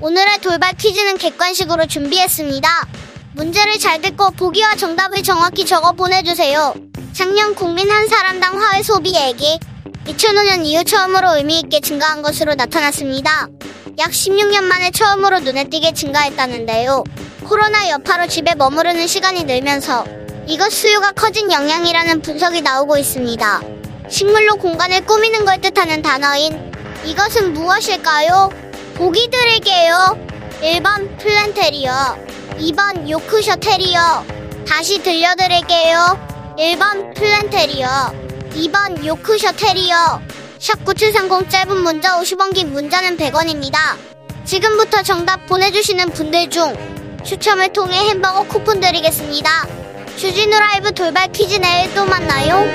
[0.00, 2.68] 오늘의 돌발 퀴즈는 객관식으로 준비했습니다.
[3.34, 6.72] 문제를 잘 듣고 보기와 정답을 정확히 적어 보내주세요.
[7.12, 9.60] 작년 국민 한 사람당 화훼 소비액이
[10.06, 13.48] 2005년 이후 처음으로 의미있게 증가한 것으로 나타났습니다.
[13.98, 17.04] 약 16년 만에 처음으로 눈에 띄게 증가했다는데요.
[17.44, 20.06] 코로나 여파로 집에 머무르는 시간이 늘면서
[20.46, 23.60] 이것 수요가 커진 영향이라는 분석이 나오고 있습니다.
[24.08, 26.72] 식물로 공간을 꾸미는 걸 뜻하는 단어인
[27.04, 28.61] 이것은 무엇일까요?
[28.94, 30.18] 보기 드릴게요.
[30.60, 31.92] 1번 플랜테리어,
[32.58, 34.24] 2번 요크셔 테리어.
[34.68, 36.54] 다시 들려드릴게요.
[36.58, 37.88] 1번 플랜테리어,
[38.54, 40.20] 2번 요크셔 테리어.
[40.58, 43.76] 샵 9730 짧은 문자 50원 긴 문자는 100원입니다.
[44.44, 46.72] 지금부터 정답 보내주시는 분들 중
[47.24, 49.66] 추첨을 통해 햄버거 쿠폰 드리겠습니다.
[50.16, 52.70] 주진우 라이브 돌발 퀴즈 내일 또 만나요.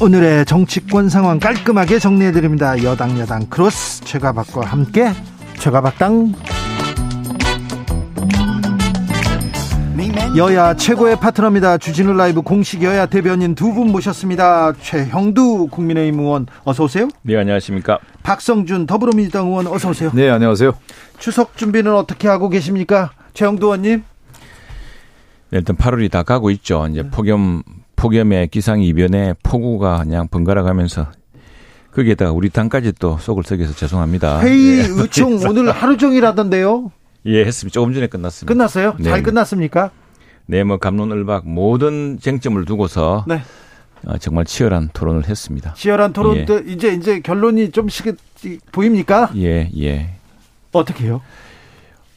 [0.00, 2.82] 오늘의 정치권 상황 깔끔하게 정리해드립니다.
[2.84, 5.12] 여당 야당 크로스 최가박과 함께
[5.58, 6.34] 최가박당
[10.36, 11.78] 여야 최고의 파트너입니다.
[11.78, 14.74] 주진우 라이브 공식 여야 대변인 두 분 모셨습니다.
[14.82, 17.08] 최형두 국민의힘 의원 어서 오세요.
[17.22, 17.98] 네, 안녕하십니까.
[18.22, 20.10] 박성준 더불어민주당 의원 어서 오세요.
[20.12, 20.74] 네, 안녕하세요.
[21.18, 23.12] 추석 준비는 어떻게 하고 계십니까?
[23.32, 24.04] 최형두 의원님.
[25.50, 26.86] 네, 일단 8월이 다 가고 있죠.
[26.90, 27.62] 이제 폭염
[27.96, 31.10] 폭염의 기상 이변에 폭우가 그냥 번갈아 가면서
[31.92, 34.40] 거기에다가 우리 당까지 또 속을 썩여서 죄송합니다.
[34.40, 34.88] 회의 네.
[34.88, 36.92] 의총 오늘 하루 종일 하던데요.
[37.24, 37.72] 예, 했습니다.
[37.72, 38.52] 조금 전에 끝났습니다.
[38.52, 38.94] 끝났어요?
[38.98, 39.04] 네.
[39.04, 39.90] 잘 끝났습니까?
[40.46, 43.42] 네, 뭐 감론을박 모든 쟁점을 두고서 네.
[44.04, 45.74] 어, 정말 치열한 토론을 했습니다.
[45.74, 46.72] 치열한 토론 때 예.
[46.72, 48.16] 이제 이제 결론이 좀씩
[48.70, 49.32] 보입니까?
[49.36, 50.10] 예, 예.
[50.72, 51.22] 어떻게 해요?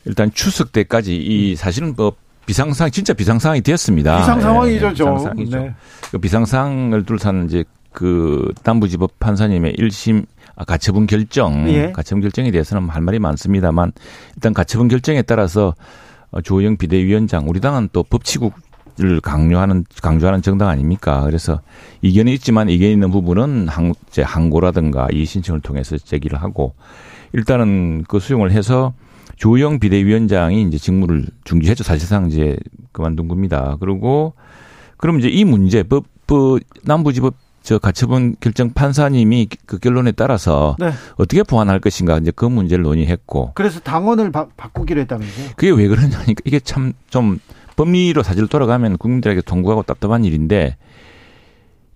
[0.06, 2.14] 일단 추석 때까지 이 사실은 뭐
[2.50, 4.22] 비상상 진짜 비상상황이 되었습니다.
[4.22, 5.60] 비상 상황이죠, 네, 비상상이죠.
[5.60, 5.76] 네.
[6.10, 11.92] 그 비상상을 둘러싼 이제 그 남부지법 판사님의 1심 아, 가처분 결정, 예.
[11.92, 13.92] 가처분 결정에 대해서는 할 말이 많습니다만
[14.36, 15.76] 일단 가처분 결정에 따라서
[16.32, 21.22] 어, 조영 비대위원장 우리 당은 또 법치국을 강요하는 강조하는 정당 아닙니까?
[21.26, 21.62] 그래서
[22.02, 26.74] 이견이 있지만 이견 있는 부분은 항, 제 항고라든가 이 신청을 통해서 제기를 하고
[27.34, 28.94] 일단은 그 수용을 해서
[29.40, 31.84] 조영 비대위원장이 이제 직무를 중지했죠.
[31.84, 32.58] 사실상 이제
[32.92, 33.78] 그만둔 겁니다.
[33.80, 34.34] 그리고
[34.98, 40.92] 그럼 이제 이 문제 법, 법 남부지법 저 가처분 결정 판사님이 그 결론에 따라서 네.
[41.16, 45.50] 어떻게 보완할 것인가 이제 그 문제를 논의했고 그래서 당원을 바, 꾸기로 했다면서요?
[45.56, 47.40] 그게 왜 그러냐니까 이게 참 좀
[47.78, 50.76] 법리로 사실 돌아가면 국민들에게 동구하고 답답한 일인데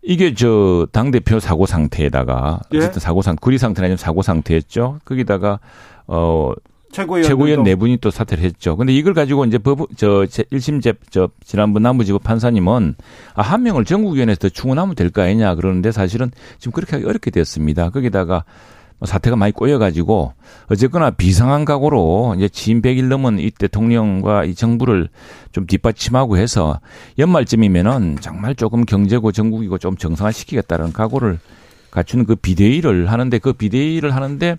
[0.02, 2.78] 이게 저 당 대표 사고 상태에다가 예?
[2.78, 5.00] 어쨌든 사고 상 구리 상태나 좀 사고 상태였죠.
[5.06, 5.60] 거기다가
[6.08, 6.54] 어
[6.94, 8.78] 최고위원, 최고위원 네 분이 또 사퇴를 했죠.
[8.78, 12.96] 근데 이걸 가지고 이제 법, 저, 1심제, 저, 지난번 남부지법 판사님은
[13.36, 17.30] 아, 한 명을 전국위원회에서 더 충원하면 될 거 아니냐 그러는데 사실은 지금 그렇게 하기 어렵게
[17.32, 17.90] 되었습니다.
[17.90, 18.46] 거기다가
[19.00, 20.34] 뭐 사태가 많이 꼬여가지고
[20.70, 25.10] 어쨌거나 비상한 각오로 이제 지인 100일 넘은 이 대통령과 이 정부를
[25.52, 26.80] 좀 뒷받침하고 해서
[27.18, 31.40] 연말쯤이면은 정말 조금 경제고 전국이고 좀 정상화시키겠다는 각오를
[31.92, 34.58] 갖춘 그 비대위를 하는데 그 비대위를 하는데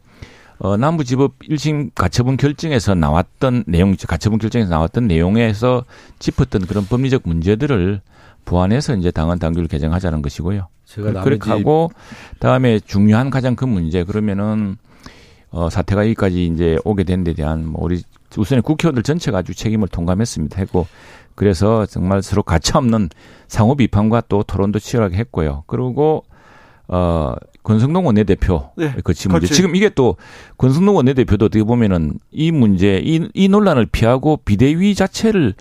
[0.58, 5.84] 어, 남부지법 1심 가처분 결정에서 나왔던 내용, 가처분 결정에서 나왔던 내용에서
[6.18, 8.00] 짚었던 그런 법리적 문제들을
[8.44, 10.68] 보완해서 이제 당헌 당규를 개정하자는 것이고요.
[10.84, 11.90] 제가 그렇게 하고
[12.38, 14.76] 다음에 중요한 가장 큰 문제 그러면은
[15.50, 18.02] 어, 사태가 여기까지 이제 오게 된 데 대한 뭐 우리
[18.36, 20.58] 우선에 국회의원들 전체가 아주 책임을 통감했습니다.
[20.58, 20.86] 했고
[21.34, 23.08] 그래서 정말 서로 가차없는
[23.48, 25.64] 상호 비판과 또 토론도 치열하게 했고요.
[25.66, 26.24] 그리고
[26.88, 28.92] 어 권성동 원내대표 네.
[29.02, 29.46] 거치 문제.
[29.46, 29.54] 그렇지.
[29.54, 30.16] 지금 이게 또
[30.58, 35.54] 권성동 원내대표도 어떻게 보면은 이 문제, 이, 이 논란을 피하고 비대위 자체를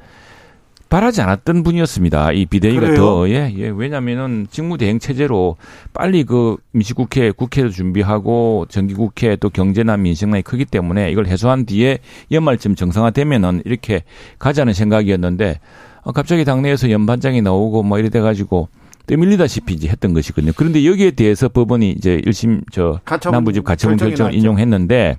[0.93, 2.33] 바라지 않았던 분이었습니다.
[2.33, 2.95] 이 비대위가 그래요?
[2.97, 3.67] 더, 예, 예.
[3.67, 5.55] 왜냐면은 직무대행 체제로
[5.91, 11.97] 빨리 그 임시국회, 국회를 준비하고 정기국회 또 경제나 민생난이 크기 때문에 이걸 해소한 뒤에
[12.31, 14.03] 연말쯤 정상화되면은 이렇게
[14.38, 15.59] 가자는 생각이었는데
[16.03, 18.67] 어, 갑자기 당내에서 연반장이 나오고 뭐 이래 돼가지고
[19.07, 20.53] 떠밀리다시피 이제 했던 것이거든요.
[20.55, 25.17] 그런데 여기에 대해서 법원이 이제 1심 저 가처분, 남부집 가처분 결정을 인용했는데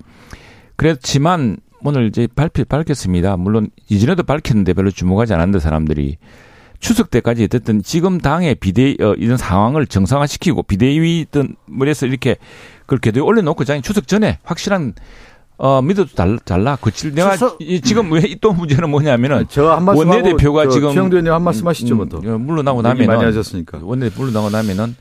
[0.77, 3.37] 그렇지만 오늘 이제 발표 밝혔습니다.
[3.37, 6.17] 물론 이전에도 밝혔는데 별로 주목하지 않았는데 사람들이
[6.81, 12.37] 추석 때까지 어쨌든 지금 당의 비대 어, 이런 상황을 정상화시키고 비대위든 뭐래서 이렇게
[12.83, 14.95] 그걸 궤도에 올려놓고 장 추석 전에 확실한
[15.57, 16.77] 어, 믿어도 달, 달라.
[16.77, 21.33] 그칠 내가 수 지금 왜 또 문제는 뭐냐면은 저한 말씀 원내 대표가 지금 최영도 의원님
[21.33, 22.19] 한 말씀 하시죠, 먼저.
[22.19, 23.79] 음, 물러나고 나면은 많이 하셨으니까.
[23.83, 24.97] 원내 물러나고 나면은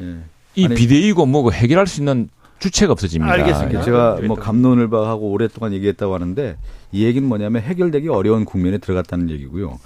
[0.00, 0.16] 예.
[0.54, 2.28] 이 아니, 비대위고 뭐고 해결할 수 있는
[2.60, 3.30] 주체가 없어집니다.
[3.32, 3.82] 알겠습니다.
[3.82, 6.56] 제가 뭐 감론을 박하고 오랫동안 얘기했다고 하는데
[6.92, 9.78] 이 얘기는 뭐냐면 해결되기 어려운 국면에 들어갔다는 얘기고요.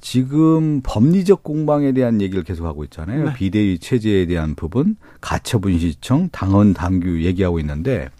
[0.00, 3.24] 지금 법리적 공방에 대한 얘기를 계속 하고 있잖아요.
[3.26, 3.32] 네.
[3.34, 8.10] 비대위 체제에 대한 부분, 가처분 시청, 당헌 당규 얘기하고 있는데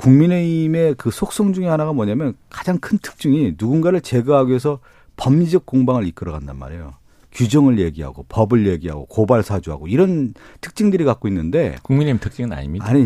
[0.00, 4.78] 국민의힘의 그 속성 중에 하나가 뭐냐면 가장 큰 특징이 누군가를 제거하기 위해서
[5.16, 6.94] 법리적 공방을 이끌어간단 말이에요.
[7.32, 12.86] 규정을 얘기하고 법을 얘기하고 고발 사주하고 이런 특징들이 갖고 있는데 국민의힘 특징은 아닙니다.
[12.88, 13.04] 아니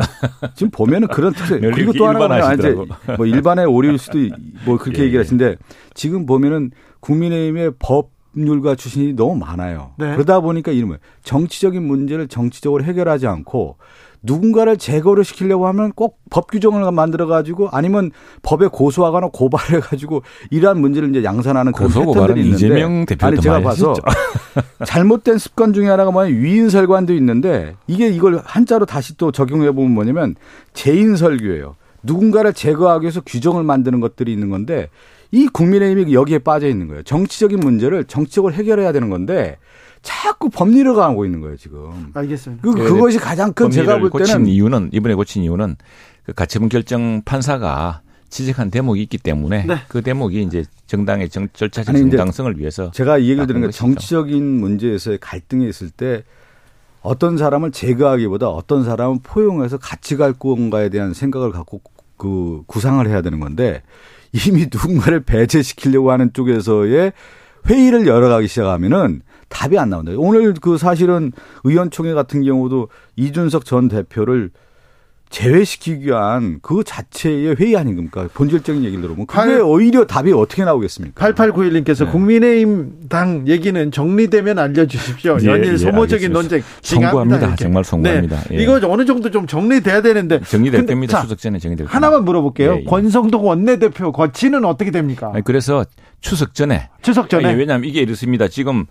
[0.55, 2.75] 지금 보면은 그런 특징 그리고 또 하나가 이제
[3.19, 4.19] 뭐 일반의 오류일 수도
[4.65, 5.57] 뭐 그렇게 예, 얘기를 하시는데
[5.93, 9.93] 지금 보면은 국민의힘의 법률가 출신이 너무 많아요.
[9.99, 10.13] 네.
[10.15, 13.77] 그러다 보니까 이름을 정치적인 문제를 정치적으로 해결하지 않고
[14.25, 18.11] 누군가를 제거를 시키려고 하면 꼭 법 규정을 만들어 가지고 아니면
[18.43, 23.95] 법에 고소하거나 고발해 가지고 이러한 문제를 이제 양산하는 그런 패턴들이 있는데 이재명 아니 제가 봐서
[24.85, 30.35] 잘못된 습관 중에 하나가 뭐냐면 위인설관도 있는데 이게 이걸 한자로 다시 또 적용해 보면 뭐냐면
[30.73, 31.77] 재인설교예요.
[32.03, 34.89] 누군가를 제거하기 위해서 규정을 만드는 것들이 있는 건데
[35.31, 37.05] 이 국민의힘이 여기에 빠져 있는 거예요.
[37.05, 39.57] 정치적인 문제를 정치적으로 해결해야 되는 건데
[40.05, 42.11] 자꾸 법리를 가고 있는 거예요 지금.
[42.15, 42.63] 알겠습니다.
[42.63, 45.77] 그, 그것이 가장 큰 제가 볼 때는 고친 이유는 이번에 고친 이유는
[46.25, 49.77] 그 가처분 결정 판사가 지적한 대목이 있기 때문에 네.
[49.89, 55.19] 그 대목이 이제 정당의 정, 절차적 정당성을 위해서 제가 이 얘기를 드는 게 정치적인 문제에서의
[55.21, 56.23] 갈등이 있을 때
[57.01, 61.81] 어떤 사람을 제거하기보다 어떤 사람을 포용해서 같이 갈 건가에 대한 생각을 갖고
[62.17, 63.83] 그 구상을 해야 되는 건데
[64.33, 67.13] 이미 누군가를 배제시키려고 하는 쪽에서의
[67.69, 70.13] 회의를 열어가기 시작하면은 답이 안 나온다.
[70.17, 71.33] 오늘 그 사실은
[71.65, 74.51] 의원총회 같은 경우도 이준석 전 대표를
[75.31, 78.29] 제외시키기 위한 그 자체의 회의 아닌겁니까?
[78.35, 79.27] 본질적인 얘기를 들어보면.
[79.27, 81.33] 그게 8, 오히려 답이 어떻게 나오겠습니까?
[81.33, 82.13] 8891님께서 네.
[82.13, 85.39] 국민의힘 당 얘기는 정리되면 알려주십시오.
[85.43, 86.63] 예, 연일 예, 소모적인 논쟁.
[86.83, 87.57] 송구합니다.
[87.57, 88.41] 정말 송구합니다.
[88.45, 88.59] 네.
[88.59, 88.63] 예.
[88.63, 90.41] 이거 어느 정도 좀 정리돼야 되는데.
[90.41, 91.23] 정리될 겁니다.
[91.23, 91.97] 추석 전에 정리될 겁니다.
[91.97, 92.75] 하나만 물어볼게요.
[92.75, 92.85] 예, 예.
[92.85, 95.33] 권성동 원내대표 거치는 어떻게 됩니까?
[95.35, 95.85] 아니, 그래서
[96.21, 96.91] 추석 전에.
[97.03, 97.49] 추석 전에.
[97.49, 98.47] 아니, 왜냐하면 이게 이렇습니다.
[98.47, 98.87] 지금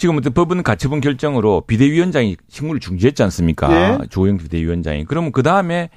[0.00, 3.98] 지금 법은 가처분 결정으로 비대위원장이 직무를 중지했지 않습니까?
[4.00, 4.06] 예.
[4.08, 5.04] 조영 비대위원장이.
[5.04, 5.90] 그러면 그 다음에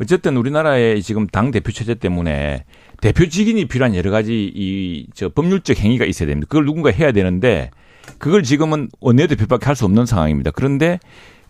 [0.00, 2.64] 어쨌든 우리나라의 지금 당 대표 체제 때문에
[3.00, 6.48] 대표 직인이 필요한 여러 가지 이 저 법률적 행위가 있어야 됩니다.
[6.50, 7.70] 그걸 누군가 해야 되는데
[8.18, 10.50] 그걸 지금은 원내대표밖에 할 수 없는 상황입니다.
[10.50, 10.98] 그런데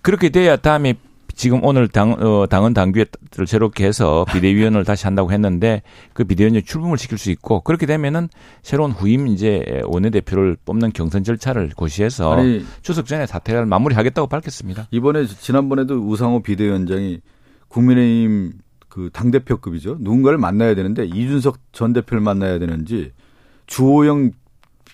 [0.02, 0.94] 그렇게 돼야 다음에
[1.34, 3.06] 지금 오늘 당, 어, 당헌 당규를
[3.46, 8.28] 새롭게 해서 비대위원을 다시 한다고 했는데 그 비대위원을 출범을 시킬 수 있고 그렇게 되면은
[8.62, 14.86] 새로운 후임 이제 원내대표를 뽑는 경선 절차를 고시해서 아니, 추석 전에 사퇴를 마무리하겠다고 밝혔습니다.
[14.90, 17.20] 이번에 지난번에도 우상호 비대위원장이
[17.68, 18.52] 국민의힘
[18.88, 19.96] 그 당대표급이죠.
[20.00, 23.10] 누군가를 만나야 되는데 이준석 전 대표를 만나야 되는지
[23.66, 24.30] 주호영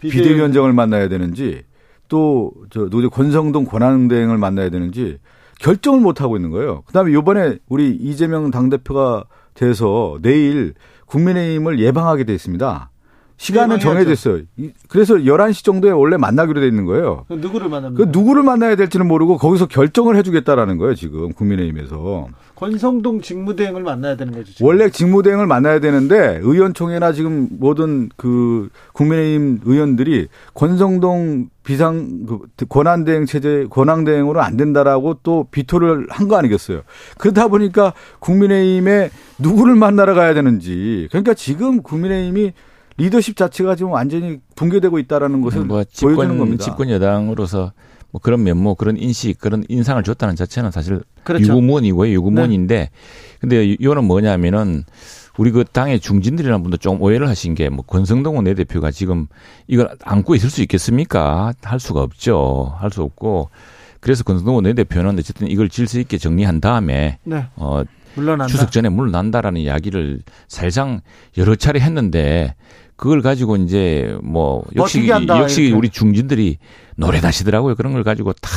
[0.01, 1.65] 비대위원장을 만나야 되는지
[2.09, 5.19] 또 저 노조 권성동 권한대행을 만나야 되는지
[5.61, 6.83] 결정을 못 하고 있는 거예요.
[6.87, 10.75] 그다음에 이번에 우리 이재명 당대표가 돼서 내일
[11.07, 12.91] 국민의힘을 예방하게 돼 있습니다.
[13.37, 14.43] 시간은 정해졌어요.
[14.89, 17.25] 그래서 11시 정도에 원래 만나기로 돼 있는 거예요.
[17.31, 18.05] 누구를 만납니까?
[18.05, 22.29] 그 누구를 만나야 될지는 모르고 거기서 결정을 해주겠다라는 거예요, 지금 국민의힘에서.
[22.61, 24.53] 권성동 직무대행을 만나야 되는 거죠.
[24.53, 24.67] 지금.
[24.67, 33.67] 원래 직무대행을 만나야 되는데 의원총회나 지금 모든 그 국민의힘 의원들이 권성동 비상 그 권한대행 체제
[33.71, 36.83] 권한대행으로 안 된다라고 또 비토를 한 거 아니겠어요.
[37.17, 42.53] 그러다 보니까 국민의힘에 누구를 만나러 가야 되는지 그러니까 지금 국민의힘이
[42.99, 46.63] 리더십 자체가 지금 완전히 붕괴되고 있다라는 것을 뭐 집권, 보여주는 겁니다.
[46.65, 47.73] 집권 여당으로서
[48.13, 51.47] 뭐 그런 면모, 그런 인식, 그런 인상을 줬다는 자체는 사실 그렇죠.
[51.53, 52.91] 유구무원이고요, 유구무원인데, 네.
[53.41, 54.85] 근데 이거는 뭐냐면은
[55.39, 59.27] 우리 그 당의 중진들이라는 분도 좀 오해를 하신 게 뭐 권성동 원내대표가 지금
[59.69, 61.53] 이걸 안고 있을 수 있겠습니까?
[61.63, 62.75] 할 수가 없죠.
[62.79, 63.49] 할 수 없고
[64.01, 67.47] 그래서 권성동 원내대표는 어쨌든 이걸 질서 있게 정리한 다음에 네.
[67.57, 67.83] 어
[68.17, 68.51] 물러난다.
[68.51, 71.01] 추석 전에 물러난다라는 이야기를 사실상
[71.39, 72.55] 여러 차례 했는데
[73.01, 75.75] 그걸 가지고 이제 뭐 역시 한다, 역시 이렇게.
[75.75, 76.59] 우리 중진들이
[76.97, 77.75] 노래다시더라고요.
[77.75, 78.53] 그런 걸 가지고 탁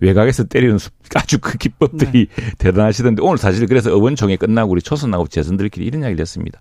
[0.00, 0.78] 외곽에서 때리는
[1.14, 2.44] 아주 그 기법들이 네.
[2.56, 6.58] 대단하시던데 오늘 사실 그래서 의원총회 끝나고 우리 초선하고 재선들끼리 이런 이야기를 했습니다.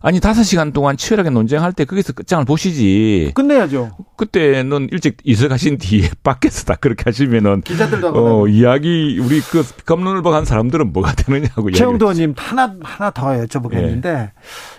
[0.00, 3.32] 아니 다섯 시간 동안 치열하게 논쟁할 때 거기서 끝장을 보시지.
[3.34, 3.96] 끝내야죠.
[4.16, 10.44] 그때는 일찍 이사가신 뒤에 밖에서 다 그렇게 하시면은 기자들도 어, 이야기 우리 그 검론을 박한
[10.44, 14.32] 사람들은 뭐가 되느냐고 최영도 님 하나 하나 더 여쭤보겠는데 네.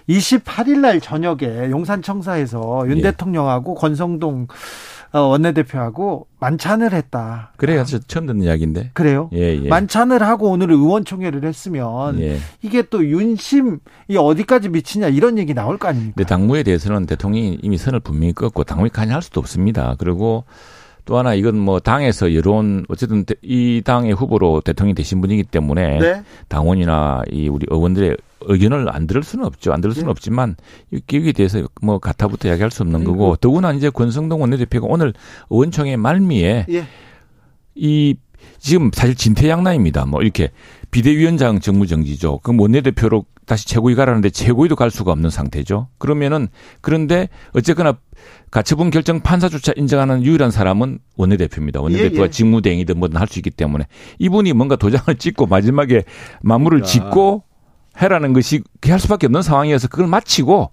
[0.10, 3.02] 28일 날 저녁에 용산청사에서 윤 예.
[3.02, 4.48] 대통령하고 권성동 어,
[5.14, 7.54] 원내대표하고 만찬을 했다.
[7.58, 7.84] 그래요.
[7.86, 8.92] 저 처음 듣는 이야기인데.
[8.94, 9.30] 그래요?
[9.34, 9.68] 예, 예.
[9.68, 12.38] 만찬을 하고 오늘 의원총회를 했으면 예.
[12.62, 13.78] 이게 또 윤심이
[14.16, 16.14] 어디까지 미치냐 이런 얘기 나올 거 아닙니까?
[16.18, 19.96] 근데 당무에 대해서는 대통령이 이미 선을 분명히 끄고 당무에 관여할 수도 없습니다.
[19.98, 20.44] 그리고
[21.06, 26.24] 또 하나 이건 뭐 당에서 여론 어쨌든 이 당의 후보로 대통령이 되신 분이기 때문에 네?
[26.50, 29.74] 당원이나 이 우리 의원들의 의견을 안 들을 수는 없죠.
[29.74, 30.12] 안 들을 수는 네.
[30.12, 30.56] 없지만
[30.94, 35.14] 여기에 대해서 뭐 가타부터 이야기할 수 없는 거고 더구나 이제 권성동 원내대표가 오늘
[35.50, 36.88] 의원총회 말미에 예.
[37.76, 38.16] 이
[38.60, 40.06] 지금 사실 진퇴양난입니다.
[40.06, 40.52] 뭐 이렇게
[40.92, 42.40] 비대위원장 정무정지죠.
[42.44, 45.88] 그 원내대표로 다시 최고위 가라는데 최고위도 갈 수가 없는 상태죠.
[45.98, 46.50] 그러면은
[46.82, 47.98] 그런데 어쨌거나
[48.52, 51.82] 가처분 결정 판사조차 인정하는 유일한 사람은 원내대표입니다.
[51.82, 52.30] 원내대표가 예, 예.
[52.30, 53.86] 직무대행이든 뭐든 할 수 있기 때문에
[54.20, 56.04] 이분이 뭔가 도장을 찍고 마지막에
[56.42, 57.10] 마무리를 그러니까.
[57.10, 57.44] 짓고
[58.02, 60.72] 해라는 것이 할 수밖에 없는 상황이어서 그걸 마치고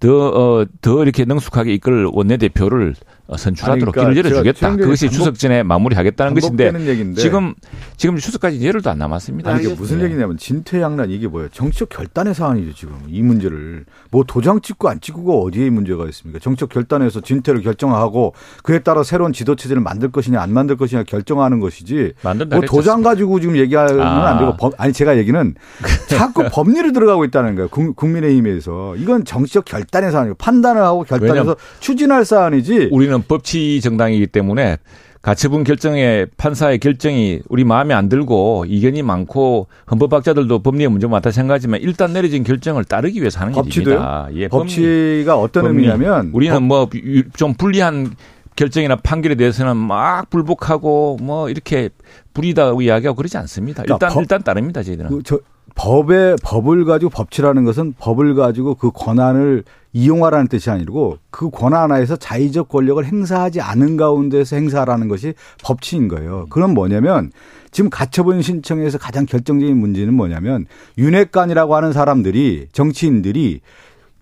[0.00, 4.76] 더, 어, 더 이렇게 능숙하게 이끌 원내대표를 어, 선출하도록 그러니까 길을 열어주겠다.
[4.76, 7.20] 그것이 반복, 추석 전에 마무리하겠다는 것인데 얘기인데.
[7.20, 7.54] 지금
[7.96, 9.50] 지금 추석까지 열흘도 안 남았습니다.
[9.50, 10.04] 아니, 이게 무슨 네.
[10.04, 11.48] 얘기냐면 진퇴양난 이게 뭐예요?
[11.50, 16.38] 정치적 결단의 사안이죠 지금 이 문제를 뭐 도장 찍고 안 찍고가 어디에 문제가 있습니까?
[16.38, 21.60] 정치적 결단에서 진퇴를 결정하고 그에 따라 새로운 지도 체제를 만들 것이냐 안 만들 것이냐 결정하는
[21.60, 22.12] 것이지.
[22.22, 24.28] 만든다 뭐 도장 가지고 지금 얘기하면 아.
[24.28, 25.54] 안 되고 법, 아니 제가 얘기는
[26.08, 27.68] 자꾸 법리를 들어가고 있다는 거예요.
[27.68, 32.88] 국민의힘에서 이건 정치적 결단 결단의 사안이고 판단을 하고 결단해서 추진할 사안이지.
[32.90, 34.78] 우리는 법치 정당이기 때문에
[35.22, 41.80] 가처분 결정에 판사의 결정이 우리 마음에 안 들고 이견이 많고 헌법학자들도 법리에 문제가 많다 생각하지만
[41.80, 44.26] 일단 내려진 결정을 따르기 위해서 하는 법치도요?
[44.34, 45.76] 예, 법치가 어떤 법리.
[45.76, 46.88] 의미냐면 우리는 뭐
[47.36, 48.14] 좀 불리한
[48.56, 51.88] 결정이나 판결에 대해서는 막 불복하고 뭐 이렇게
[52.34, 53.82] 불이다고 이야기하고 그러지 않습니다.
[53.82, 55.08] 일단 그러니까 법- 일단 따릅니다 저희들은.
[55.10, 55.40] 그, 저,
[55.74, 59.64] 법의 법을 가지고 법치라는 것은 법을 가지고 그 권한을
[59.94, 66.46] 이용하라는 뜻이 아니고 그 권한 하에서 자의적 권력을 행사하지 않은 가운데서 행사하라는 것이 법치인 거예요.
[66.50, 67.30] 그건 뭐냐면
[67.70, 70.66] 지금 가처분 신청에서 가장 결정적인 문제는 뭐냐면
[70.98, 73.60] 윤핵관이라고 하는 사람들이 정치인들이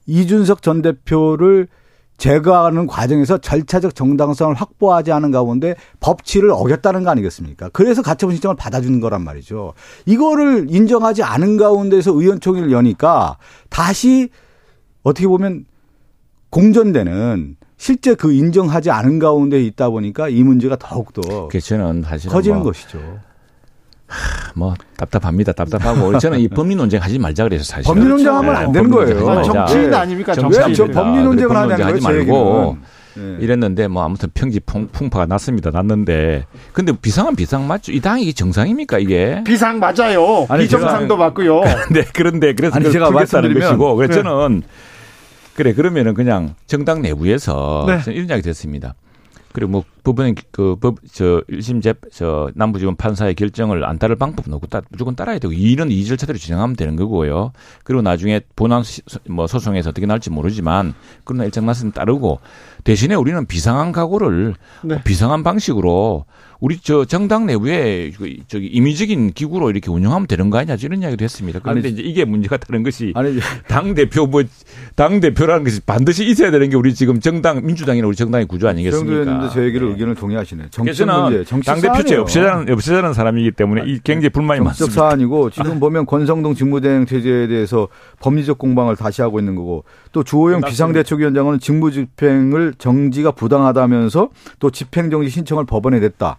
[0.06, 1.68] 이준석 전 대표를
[2.18, 7.70] 제거하는 과정에서 절차적 정당성을 확보하지 않은 가운데 법치를 어겼다는 거 아니겠습니까?
[7.72, 9.72] 그래서 가처분 신청을 받아주는 거란 말이죠.
[10.04, 13.38] 이거를 인정하지 않은 가운데서 의원총회를 여니까
[13.70, 14.28] 다시
[15.02, 15.64] 어떻게 보면
[16.50, 22.66] 공전되는 실제 그 인정하지 않은 가운데 있다 보니까 이 문제가 더욱더 저는 사실은 커지는 뭐,
[22.66, 23.00] 것이죠.
[24.54, 25.52] 뭐 답답합니다.
[25.52, 29.28] 답답하고 저는 이 법리 논쟁 하지 말자 그래서 사실 법리 논쟁하면 안 되는 거예요.
[29.28, 30.34] 아, 정치인 아닙니까?
[30.34, 30.92] 정치 왜저 정치인.
[30.92, 32.76] 법리 논쟁을 하지 말고.
[33.18, 33.44] 예.
[33.44, 35.70] 이랬는데 뭐 아무튼 평지 풍, 풍파가 났습니다.
[35.70, 37.92] 났는데 근데 비상은 비상 맞죠?
[37.92, 39.42] 이 당이 정상입니까 이게?
[39.44, 40.46] 비상 맞아요.
[40.48, 41.60] 아니, 비정상도 맞고요.
[41.92, 44.22] 네 그런데 그래서 아니, 제가 말씀드리면- 것이고 그래서 네.
[44.22, 44.62] 저는
[45.54, 48.12] 그래 그러면은 그냥 정당 내부에서 네.
[48.12, 48.94] 이런 이야기 됐습니다.
[49.52, 54.80] 그리고 뭐 법원의 그법저 1심 재 저 남부지검 판사의 결정을 안 따를 방법은 없고 따,
[54.88, 57.52] 무조건 따라야 되고 이런 이 절차대로 진행하면 되는 거고요.
[57.84, 60.94] 그리고 나중에 본안 시- 뭐 소송에서 어떻게 날지 모르지만
[61.24, 62.40] 그러나 일정 났으면 따르고
[62.84, 65.02] 대신에 우리는 비상한 각오를 네.
[65.04, 66.24] 비상한 방식으로
[66.62, 71.24] 우리 저 정당 내부에 그 저기 임의적인 기구로 이렇게 운영하면 되는 거 아니냐 이런 이야기도
[71.24, 71.58] 했습니다.
[71.58, 73.36] 그런데 아니, 이제 이게 문제가 되는 것이 아니
[73.66, 74.44] 당 대표 뭐
[74.94, 79.48] 당 대표라는 것이 반드시 있어야 되는 게 우리 지금 정당 민주당이나 우리 정당의 구조 아니겠습니까?
[79.50, 79.92] 제 얘기를 네.
[79.94, 80.64] 의견을 동의하시네.
[80.70, 82.16] 정치 문제, 정치 당 대표제.
[82.16, 85.00] 없애자는 없애자는 사람이기 때문에 이 굉장히 불만이 정치적 많습니다.
[85.08, 87.88] 사안이고 지금 보면 권성동 직무대행 체제에 대해서
[88.20, 90.70] 법리적 공방을 다시 하고 있는 거고 또 주호영 끝났습니다.
[90.70, 96.36] 비상대책위원장은 직무집행을 정지가 부당하다면서 또 집행정지 신청을 법원에 냈다.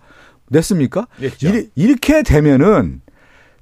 [0.53, 1.07] 냈습니까?
[1.19, 1.49] 냈죠.
[1.49, 3.01] 이리- 이렇게 되면은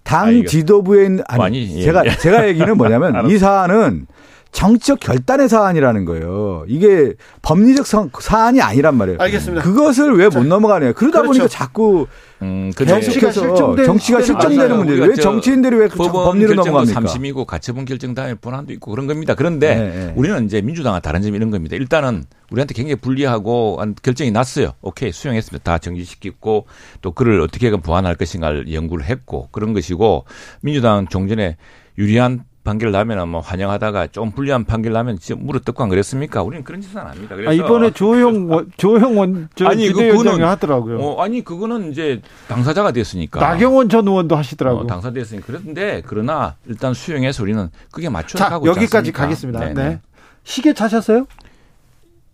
[0.04, 1.84] 당 아, 지도부에 있는 아니 많이, 예.
[1.84, 3.38] 제가 제가 얘기는 뭐냐면 이.
[3.38, 4.08] 사안은
[4.52, 6.66] 정치적 결단의 사안이라는 거예요.
[6.68, 9.18] 이게 법리적 사- 사안이 아니란 말이에요.
[9.22, 9.64] 알겠습니다.
[9.64, 10.94] 그것을 왜 못 넘어가네요.
[10.94, 11.28] 그러다 그렇죠.
[11.40, 12.08] 보니까 자꾸
[12.42, 14.76] 음, 계속해서 실종된 정치가 맞아요.
[14.78, 15.04] 문제예요.
[15.04, 16.94] 왜저 정치인들이 왜 법원 법리로 넘어갑니까?
[16.94, 19.36] 삼심이고 가처분 결정 다음에 본안도 있고 그런 겁니다.
[19.36, 20.14] 그런데 네, 네.
[20.16, 21.76] 우리는 이제 민주당과 다른 점이 이런 겁니다.
[21.76, 24.74] 일단은 우리한테 굉장히 불리하고 한 결정이 났어요.
[24.82, 25.64] 오케이 수용했습니다.
[25.64, 26.66] 다 정지시켰고
[27.02, 30.26] 또 그를 어떻게 보완할 것인가를 연구를 했고 그런 것이고
[30.62, 31.56] 민주당 종전에
[31.98, 36.44] 유리한 판결 나면 은 뭐 환영하다가 좀 불리한 판결 나면 진짜 물어뜯고 안 그랬습니까?
[36.44, 37.36] 우리는 그런 짓은 안 합니다.
[37.36, 41.00] 그래서 아, 이번에 조영 원, 조영 원, 저 아니, 그- 그거는- 하더라고요.
[41.00, 44.84] 어, 아니 그거는 이제 당사자가 됐으니까 나경원 전 의원도 하시더라고요.
[44.84, 49.12] 어, 당사됐으니 그런데 그러나 일단 수용해서 우리는 그게 맞춰 자, 가고 여기까지?
[49.12, 49.60] 가겠습니다.
[49.60, 49.74] 네네.
[49.74, 50.00] 네.
[50.44, 51.26] 시계 차셨어요?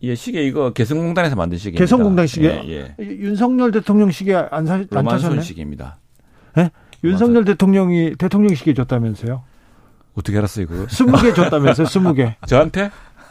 [0.04, 1.82] 예, 시계 이거 개성공단에서 만든 시계입니다.
[1.84, 2.48] 개성공단 시계?
[2.68, 3.06] 예, 예.
[3.06, 5.42] 윤석열 대통령 시계 안, 사, 안 로만손 차셨네?
[5.42, 5.98] 시계입니다.
[7.04, 9.44] 윤석열 대통령이 대통령 시계 줬다면서요?
[10.18, 10.86] 어떻게 알았어요, 그거?
[10.88, 11.86] 20개 줬다면서요?
[11.88, 12.36] 20개.
[12.48, 12.90] 저한테?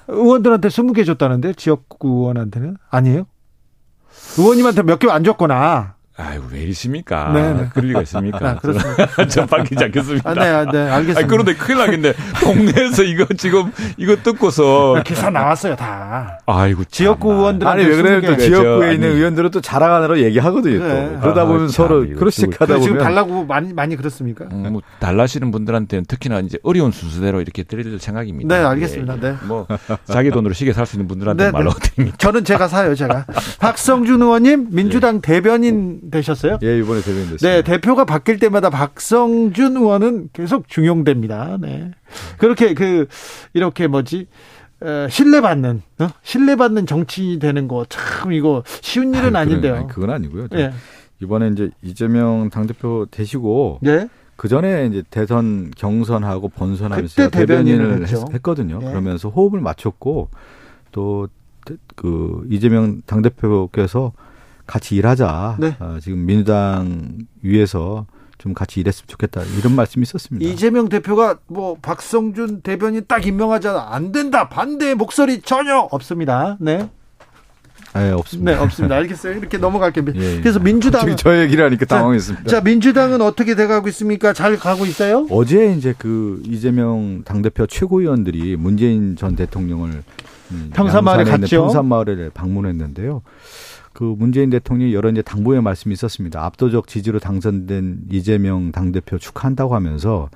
[0.08, 3.26] 의원들한테 20개 줬다는데 지역구 의원한테는 아니에요?
[4.38, 5.95] 의원님한테 몇 개 안 줬구나.
[6.18, 7.30] 아유, 왜 이러십니까?
[7.32, 7.68] 네네.
[7.74, 8.38] 그럴 리가 있습니까?
[8.48, 9.06] 아, 그렇습니다.
[9.28, 10.30] 저 바뀌지 않겠습니다.
[10.30, 11.18] 아, 네, 아, 네, 알겠습니다.
[11.20, 12.14] 아니, 그런데 큰일 나겠네.
[12.42, 15.02] 동네에서 이거 지금, 이거 뜯고서.
[15.04, 16.38] 기사 나왔어요, 다.
[16.46, 16.84] 아이고.
[16.84, 17.32] 지역구.
[17.32, 18.20] 의원들 아니 왜 그래요?
[18.22, 18.38] 또 20개.
[18.40, 19.16] 지역구에 저, 있는 아니.
[19.18, 20.78] 의원들은 또 자랑하느라 얘기하거든요.
[20.78, 21.18] 또 네.
[21.20, 24.46] 그러다 아, 보면 참, 서로 지금- 하다 그래, 지금 보면 달라고 많이 많이 그렇습니까?
[24.52, 28.56] 음, 뭐, 달라시는 분들한테는 특히나 이제 어려운 순서대로 이렇게 드릴 생각입니다.
[28.56, 29.16] 네, 알겠습니다.
[29.16, 29.34] 예, 네.
[29.44, 29.66] 뭐,
[30.06, 31.90] 자기 돈으로 시계 살 수 있는 분들한테 네, 말로 네.
[31.90, 32.16] 드립니다.
[32.18, 33.26] 저는 제가 사요, 제가.
[33.60, 36.58] 박성준 의원님 민주당 대변인 되셨어요?
[36.62, 37.48] 예 이번에 대변인 됐습니다.
[37.48, 41.58] 네, 대표가 바뀔 때마다 박성준 의원은 계속 중용됩니다.
[41.60, 41.90] 네.
[42.38, 43.06] 그렇게 그
[43.54, 44.26] 이렇게 뭐지?
[44.80, 46.08] 어, 신뢰받는 어?
[46.22, 49.72] 신뢰받는 정치 되는 거 참 이거 쉬운 일은 아니, 아닌데요.
[49.72, 50.48] 그건, 아니, 그건 아니고요.
[50.54, 50.72] 예.
[51.20, 54.08] 이번에 이제 이재명 당대표 되시고 예.
[54.36, 58.26] 그 전에 이제 대선 경선하고 본선하면서 대변인을 했죠.
[58.34, 58.86] 했, 거든요 네.
[58.88, 60.28] 그러면서 호흡을 맞췄고
[60.92, 61.28] 또
[61.96, 64.12] 그 이재명 당대표께서
[64.66, 65.56] 같이 일하자.
[65.58, 65.76] 네.
[65.78, 68.06] 어, 지금 민주당 위에서
[68.38, 70.46] 좀 같이 일했으면 좋겠다 이런 말씀이 있었습니다.
[70.46, 76.56] 이재명 대표가 뭐 박성준 대변인 딱 임명하자 안 된다 반대 목소리 전혀 없습니다.
[76.60, 76.90] 네.
[77.94, 78.52] 네, 없습니다.
[78.52, 78.96] 네, 없습니다.
[78.96, 79.38] 알겠어요.
[79.38, 80.04] 이렇게 넘어갈게요.
[80.16, 82.44] 예, 그래서 민주당 저 얘기를 하니까 당황했습니다.
[82.44, 84.34] 자, 자, 민주당은 어떻게 돼가고 있습니까?
[84.34, 85.26] 잘 가고 있어요?
[85.30, 90.02] 어제 이제 그 이재명 당대표 최고위원들이 문재인 전 대통령을
[90.50, 91.62] 음, 평산마을에 갔죠.
[91.62, 93.22] 평산마을에 방문했는데요.
[93.96, 96.44] 그 문재인 대통령이 여러 이제 당부의 말씀이 있었습니다.
[96.44, 100.28] 압도적 지지로 당선된 이재명 당대표 축하한다고 하면서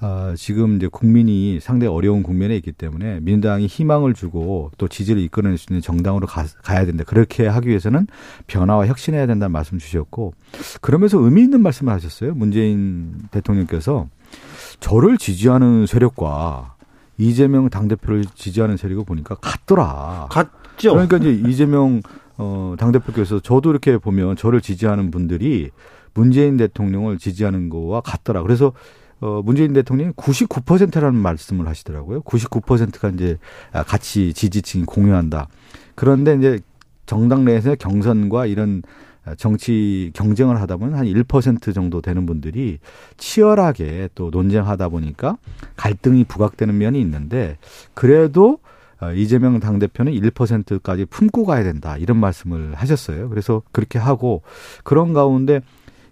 [0.00, 5.58] 아, 지금 이제 국민이 상당히 어려운 국면에 있기 때문에 민주당이 희망을 주고 또 지지를 이끌어낼
[5.58, 7.04] 수 있는 정당으로 가, 가야 된다.
[7.06, 8.06] 그렇게 하기 위해서는
[8.46, 10.32] 변화와 혁신해야 된다는 말씀 주셨고
[10.80, 12.32] 그러면서 의미 있는 말씀을 하셨어요.
[12.32, 14.08] 문재인 대통령께서
[14.80, 16.76] 저를 지지하는 세력과
[17.18, 20.28] 이재명 당대표를 지지하는 세력을 보니까 같더라.
[20.30, 20.92] 같죠.
[20.92, 22.00] 그러니까 이제 이재명
[22.36, 25.70] 어, 당대표께서 저도 이렇게 보면 저를 지지하는 분들이
[26.14, 28.42] 문재인 대통령을 지지하는 거와 같더라.
[28.42, 28.72] 그래서
[29.20, 32.22] 어, 문재인 대통령이 99%라는 말씀을 하시더라고요.
[32.22, 33.38] 99%가 이제
[33.86, 35.48] 같이 지지층이 공유한다.
[35.94, 36.60] 그런데 이제
[37.06, 38.82] 정당 내에서 경선과 이런
[39.38, 42.78] 정치 경쟁을 하다 보면 한 1% 정도 되는 분들이
[43.16, 45.38] 치열하게 또 논쟁하다 보니까
[45.76, 47.56] 갈등이 부각되는 면이 있는데
[47.94, 48.73] 그래도 어,
[49.14, 51.96] 이재명 당대표는 1%까지 품고 가야 된다.
[51.96, 53.28] 이런 말씀을 하셨어요.
[53.28, 54.42] 그래서 그렇게 하고
[54.82, 55.60] 그런 가운데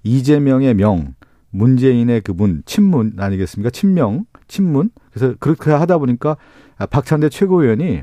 [0.02, 1.14] 이재명의 명,
[1.50, 3.70] 문재인의 그 문, 친문 아니겠습니까?
[3.70, 4.90] 친명, 친문.
[5.12, 6.36] 그래서 그렇게 하다 보니까
[6.90, 8.02] 박찬대 최고위원이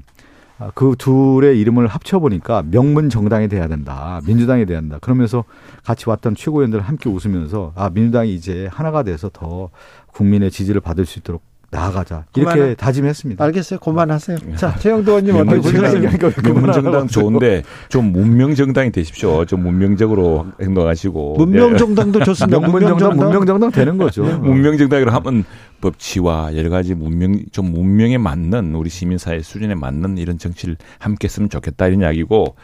[0.75, 4.21] 그 둘의 이름을 합쳐보니까 명문 정당이 돼야 된다.
[4.25, 4.97] 민주당이 돼야 된다.
[5.01, 5.45] 그러면서
[5.83, 9.69] 같이 왔던 최고위원들 함께 웃으면서 아, 민주당이 이제 하나가 돼서 더
[10.07, 13.43] 국민의 지지를 받을 수 있도록 나아가자 이렇게 그만, 다짐했습니다.
[13.45, 13.79] 알겠어요.
[13.79, 14.37] 그만하세요.
[14.55, 16.09] 자 최영도 의원님 어떻게 보시나요?
[16.43, 19.45] 문명정당 좋은데 좀 문명정당이 되십시오.
[19.45, 22.59] 좀 문명적으로 행동하시고 문명정당도 좋습니다.
[22.67, 24.23] 문명정당 문명정당 되는 거죠.
[24.23, 25.43] 문명정당으로 하면
[25.81, 31.49] 법치와 여러 가지 문명 좀 문명에 맞는 우리 시민사회 수준에 맞는 이런 정치를 함께 했으면
[31.49, 32.55] 좋겠다 이런 이야기고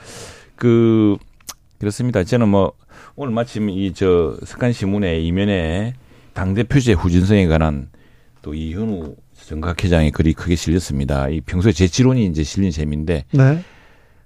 [0.56, 1.18] 그
[1.80, 2.24] 그렇습니다.
[2.24, 2.74] 저는 뭐
[3.16, 5.94] 오늘 마침 이 저 석간 신문의 이면에
[6.34, 7.88] 당 대표제 후진성에 관한
[8.46, 11.30] 또 이현우 정각회장의 글이 크게 실렸습니다.
[11.30, 13.64] 이 평소에 제 지론이 이제 실린 셈인데, 네.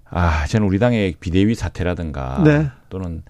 [0.09, 2.69] 아 저는 우리 당의 비대위 사태라든가 네.
[2.89, 3.23] 또는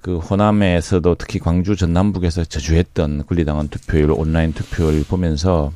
[0.00, 5.72] 그 호남에서도 특히 광주 전남북에서 저주했던 권리당원 투표율 온라인 투표를 보면서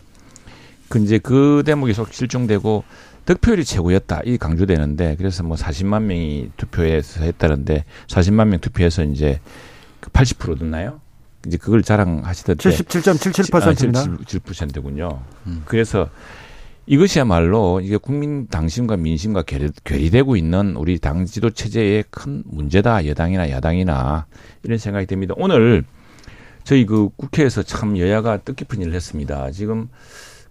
[0.88, 2.84] 그 이제 그 대목이 속 실종되고
[3.26, 9.40] 득표율이 최고였다 이 강조되는데 그래서 뭐 40만 명이 투표해서 했다는데 40만 명 투표해서 이제
[10.00, 11.01] 그80% 듣나요?
[11.46, 14.00] 이제 그걸 자랑하시던데 77.77%입니다.
[14.00, 15.20] 아, 77%군요.
[15.46, 15.62] 음.
[15.64, 16.08] 그래서
[16.86, 23.06] 이것이야말로 이게 국민 당심과 민심과 결이, 되고 있는 우리 당 지도 체제의 큰 문제다.
[23.06, 24.26] 여당이나 야당이나
[24.62, 25.34] 이런 생각이 듭니다.
[25.36, 25.84] 오늘
[26.64, 29.50] 저희 그 국회에서 참 여야가 뜻깊은 일을 했습니다.
[29.52, 29.88] 지금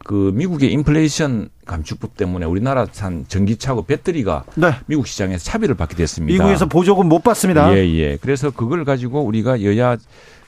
[0.05, 4.71] 그 미국의 인플레이션 감축법 때문에 우리나라산 전기차고 배터리가 네.
[4.87, 6.33] 미국 시장에서 차별을 받게 됐습니다.
[6.33, 7.75] 미국에서 보조금 못 받습니다.
[7.75, 8.17] 예, 예.
[8.19, 10.01] 그래서 그걸 가지고 우리가 여야 그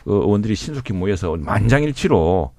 [0.06, 2.52] 의원들이 신속히 모여서 만장일치로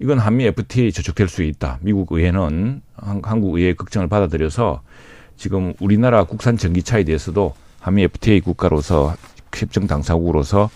[0.00, 1.78] 이건 한미 FTA 저촉될 수 있다.
[1.80, 2.82] 미국 의회는
[3.22, 4.82] 한국 의회의 걱정을 받아들여서
[5.36, 9.14] 지금 우리나라 국산 전기차에 대해서도 한미 FTA 국가로서
[9.54, 10.70] 협정 당사국으로서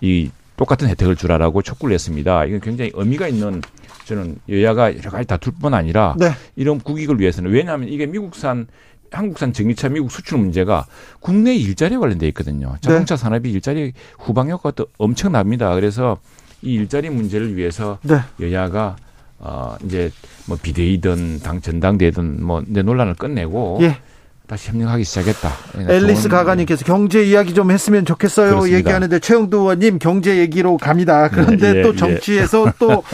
[0.00, 2.44] 이 똑같은 혜택을 주라라고 촉구를 했습니다.
[2.44, 3.62] 이건 굉장히 의미가 있는
[4.04, 6.30] 저는 여야가 여러 가지 다툴 뿐 아니라 네.
[6.56, 8.66] 이런 국익을 위해서는 왜냐하면 이게 미국산
[9.10, 10.86] 한국산 전기차 미국 수출 문제가
[11.20, 12.76] 국내 일자리에 관련돼 있거든요.
[12.80, 13.22] 자동차 네.
[13.22, 15.74] 산업이 일자리 후방 효과도 엄청납니다.
[15.74, 16.18] 그래서
[16.62, 18.20] 이 일자리 문제를 위해서 네.
[18.40, 18.96] 여야가
[19.38, 20.10] 어 이제
[20.46, 23.96] 뭐 비대위든 당 전당대든 뭐내 논란을 끝내고 예.
[24.46, 25.50] 다시 협력하기 시작했다.
[25.88, 28.50] 앨리스 가가님께서 경제 이야기 좀 했으면 좋겠어요.
[28.50, 28.78] 그렇습니다.
[28.78, 31.28] 얘기하는데 최영도 의원님 경제 얘기로 갑니다.
[31.28, 31.96] 그런데 예, 또 예.
[31.96, 32.72] 정치에서 예.
[32.80, 33.04] 또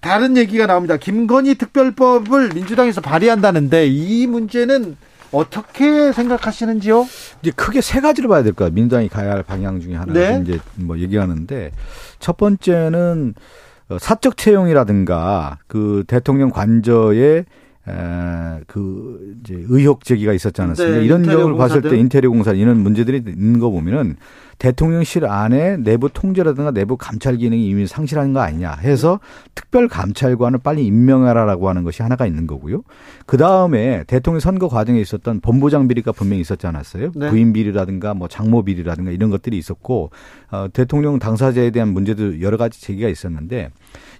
[0.00, 0.96] 다른 얘기가 나옵니다.
[0.96, 4.96] 김건희 특별법을 민주당에서 발의한다는데 이 문제는
[5.32, 7.06] 어떻게 생각하시는지요?
[7.42, 8.70] 이제 크게 세 가지로 봐야 될 거예요.
[8.72, 10.40] 민주당이 가야 할 방향 중에 하나가 네.
[10.42, 11.72] 이제 뭐 얘기하는데
[12.20, 13.34] 첫 번째는
[13.88, 17.44] 어, 사적 채용이라든가 그 대통령 관저에 에,
[18.66, 20.98] 그 이제 의혹 제기가 있었지 않았습니까?
[20.98, 24.16] 네, 이런 점을 봤을 때 인테리어 공사 이런 문제들이 있는 거 보면은
[24.58, 29.18] 대통령실 안에 내부 통제라든가 내부 감찰 기능이 이미 상실한 거 아니냐 해서
[29.56, 32.82] 특별 감찰관을 빨리 임명하라라고 하는 것이 하나가 있는 거고요.
[33.26, 37.10] 그 다음에 대통령 선거 과정에 있었던 본부장 비리가 분명히 있었지 않았어요?
[37.16, 37.30] 네.
[37.30, 40.10] 부인 비리라든가 뭐 장모 비리라든가 이런 것들이 있었고
[40.52, 43.70] 어, 대통령 당사자에 대한 문제도 여러 가지 제기가 있었는데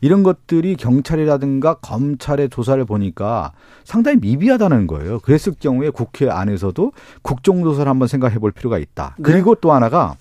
[0.03, 3.53] 이런 것들이 경찰이라든가 검찰의 조사를 보니까
[3.84, 5.20] 상당히 미비하다는 거예요.
[5.20, 6.92] 그랬을 경우에 국회 안에서도
[7.22, 9.14] 국정조사를 한번 생각해 볼 필요가 있다.
[9.16, 9.22] 네.
[9.22, 10.16] 그리고 또 하나가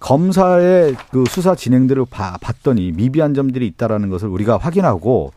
[0.00, 5.32] 검사의 그 수사 진행들을 봐, 봤더니 미비한 점들이 있다라는 것을 우리가 확인하고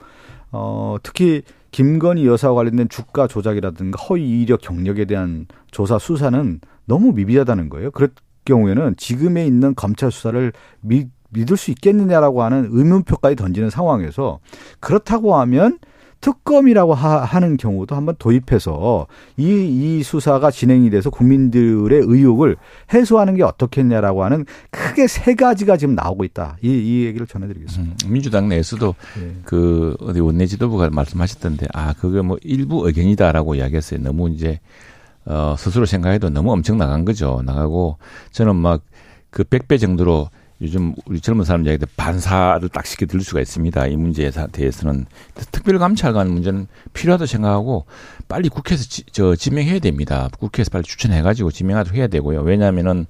[0.54, 7.68] 어 특히 김건희 여사와 관련된 주가 조작이라든가 허위 이력 경력에 대한 조사 수사는 너무 미비하다는
[7.68, 7.92] 거예요.
[7.92, 8.12] 그럴
[8.46, 14.40] 경우에는 지금에 있는 검찰 수사를 미, 믿을 수 있겠느냐라고 하는 의문표까지 던지는 상황에서
[14.80, 15.80] 그렇다고 하면
[16.22, 19.08] 특검이라고 하, 는 경우도 한번 도입해서
[19.38, 22.58] 이, 이 수사가 진행이 돼서 국민들의 의혹을
[22.94, 26.58] 해소하는 게 어떻겠냐라고 하는 크게 세 가지가 지금 나오고 있다.
[26.62, 28.06] 이, 이 얘기를 전해드리겠습니다.
[28.06, 29.36] 음, 민주당 내에서도 네.
[29.44, 34.00] 그 어디 원내 지도부가 말씀하셨던데 아 그게 뭐 일부 의견이다라고 이야기했어요.
[34.02, 34.60] 너무 이제
[35.26, 37.42] 어 스스로 생각해도 너무 엄청 나간 거죠.
[37.44, 37.98] 나가고
[38.32, 38.84] 저는 막
[39.32, 40.30] 그 100배 정도로
[40.62, 43.88] 요즘 우리 젊은 사람 이야기도 반사를 딱 쉽게 들을 수가 있습니다.
[43.88, 45.08] 이 문제에 대해서는
[45.52, 47.86] 특별감찰관 문제는 필요하다고 생각하고
[48.28, 50.30] 빨리 국회에서 지, 저 지명해야 됩니다.
[50.38, 52.42] 국회에서 빨리 추천해가지고 지명하도록 해야 되고요.
[52.42, 53.08] 왜냐하면은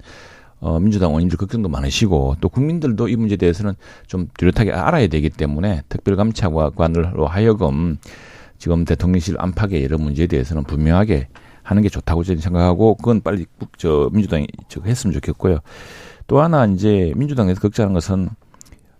[0.60, 3.74] 어, 민주당 의원님들 걱정도 많으시고 또 국민들도 이 문제에 대해서는
[4.06, 7.98] 좀 뚜렷하게 알아야 되기 때문에 특별감찰관으로 하여금
[8.56, 11.28] 지금 대통령실 안팎의 이런 문제에 대해서는 분명하게
[11.64, 13.44] 하는 게 좋다고 저는 생각하고 그건 빨리
[13.76, 15.58] 저 민주당이 저 했으면 좋겠고요.
[16.32, 18.30] 또 하나 이제 민주당에서 걱정하는 것은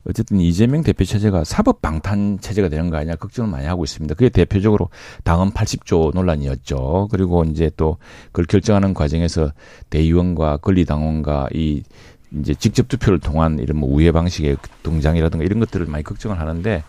[0.07, 4.17] 어쨌든 이재명 대표 체제가 사법 방탄 체제가 되는 거 아니냐 걱정을 많이 하고 있습니다.
[4.17, 4.91] 그게 대표적으로
[5.25, 7.09] 당헌 80조 논란이었죠.
[7.11, 9.51] 그리고 이제 또 그걸 결정하는 과정에서
[9.89, 11.83] 대의원과 권리당원과 이
[12.39, 16.85] 이제 직접 투표를 통한 이런 뭐 우회 방식의 동장이라든가 이런 것들을 많이 걱정을 하는데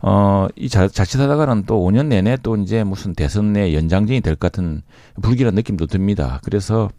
[0.00, 4.50] 어, 이 자, 자칫하다가는 또 5년 내내 또 이제 무슨 대선 내 연장전이 될 것
[4.50, 4.82] 같은
[5.22, 6.40] 불길한 느낌도 듭니다.
[6.42, 6.90] 그래서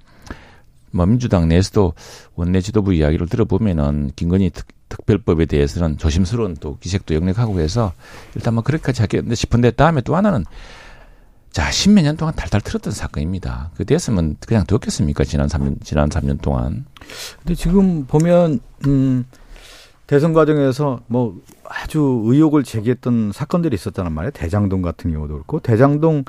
[0.92, 1.94] 뭐 민주당 내에서도
[2.36, 7.94] 원내 지도부 이야기를 들어보면은 김건희 특, 특별법에 대해서는 조심스러운 또 기색도 역력하고 해서
[8.36, 10.46] 일단 뭐 그렇게까지 하겠는데 싶은데 다음에 또 하나는
[11.52, 13.72] 자, 십몇 년 동안 달달 틀었던 사건입니다.
[13.76, 15.26] 그 됐으면 그냥 두었겠습니까?
[15.26, 16.86] 지난 3년, 지난 3년 동안.
[17.39, 19.26] 근데 지금 보면, 음,
[20.08, 21.36] 대선 과정에서 뭐
[21.66, 24.32] 아주 의혹을 제기했던 사건들이 있었다는 말이에요.
[24.32, 26.24] 대장동 같은 경우도 그렇고, 대장동,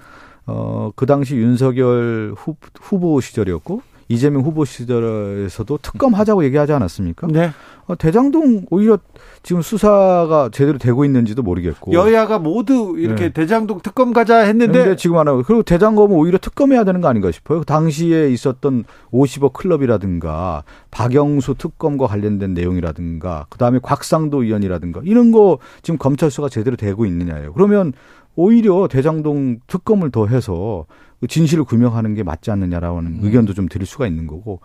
[0.46, 3.80] 어, 그 당시 윤석열 후, 후보 시절이었고,
[4.12, 7.28] 이재명 후보 시절에서도 특검하자고 얘기하지 않았습니까?
[7.28, 7.50] 네.
[7.86, 8.98] 어, 대장동 오히려
[9.42, 13.32] 지금 수사가 제대로 되고 있는지도 모르겠고 여야가 모두 이렇게 네.
[13.32, 17.64] 대장동 특검 가자 했는데 지금 안 하고 그리고 대장검은 오히려 특검해야 되는 거 아닌가 싶어요.
[17.64, 26.30] 당시에 있었던 50억 클럽이라든가 박영수 특검과 관련된 내용이라든가 그다음에 곽상도 의원이라든가 이런 거 지금 검찰
[26.30, 27.54] 수가 제대로 되고 있느냐예요.
[27.54, 27.94] 그러면
[28.36, 33.20] 오히려 대장동 특검을 더 해서 그 진실을 규명하는 게 맞지 않느냐라는 음.
[33.22, 34.60] 의견도 좀 드릴 수가 있는 거고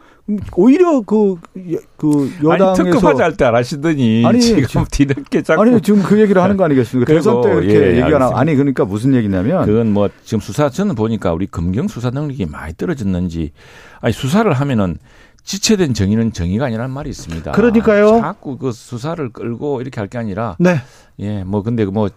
[0.55, 1.36] 오히려 그,
[1.97, 6.58] 그 여당에서 아니, 특검하자 할때안 하시더니 아니, 지금 뒤늦게 자꾸 아니 지금 그 얘기를 하는
[6.58, 7.14] 거 아니겠습니까?
[7.14, 10.95] 대선 때 이렇게 예, 얘기가 나 아니 그러니까 무슨 얘기냐면 그건 뭐 지금 수사 저는
[10.95, 13.51] 보니까 우리 검경 수사 능력이 많이 떨어졌는지
[14.01, 14.97] 아니 수사를 하면은
[15.43, 17.51] 지체된 정의는 정의가 아니라는 말이 있습니다.
[17.53, 18.20] 그러니까요.
[18.20, 20.78] 자꾸 그 수사를 끌고 이렇게 할 게 아니라 네.
[21.20, 22.10] 예, 뭐 근데 뭐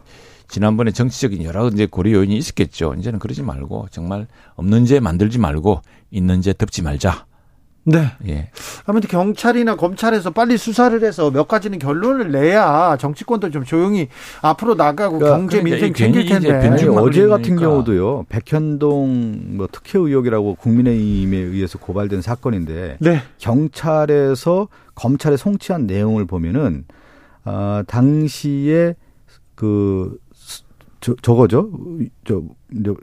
[0.50, 2.94] 지난번에 정치적인 여러 이제 고려 요인이 있었겠죠.
[2.98, 4.26] 이제는 그러지 말고 정말
[4.56, 5.80] 없는 죄 만들지 말고
[6.10, 7.26] 있는 죄 덮지 말자.
[7.84, 8.10] 네.
[8.26, 8.50] 예.
[8.84, 14.08] 아무튼 경찰이나 검찰에서 빨리 수사를 해서 몇 가지는 결론을 내야 정치권도 좀 조용히
[14.42, 16.52] 앞으로 나가고 그러니까 경제 민생 챙길 텐데.
[16.52, 18.26] 아니, 어제 같은 경우도요.
[18.28, 23.22] 백현동 뭐 특혜 의혹이라고 국민의힘에 의해서 고발된 사건인데 네.
[23.38, 26.84] 경찰에서 검찰에 송치한 내용을 보면은
[27.44, 28.94] 어, 당시에
[29.54, 30.18] 그
[31.00, 31.70] 저, 저거죠.
[32.24, 32.42] 저,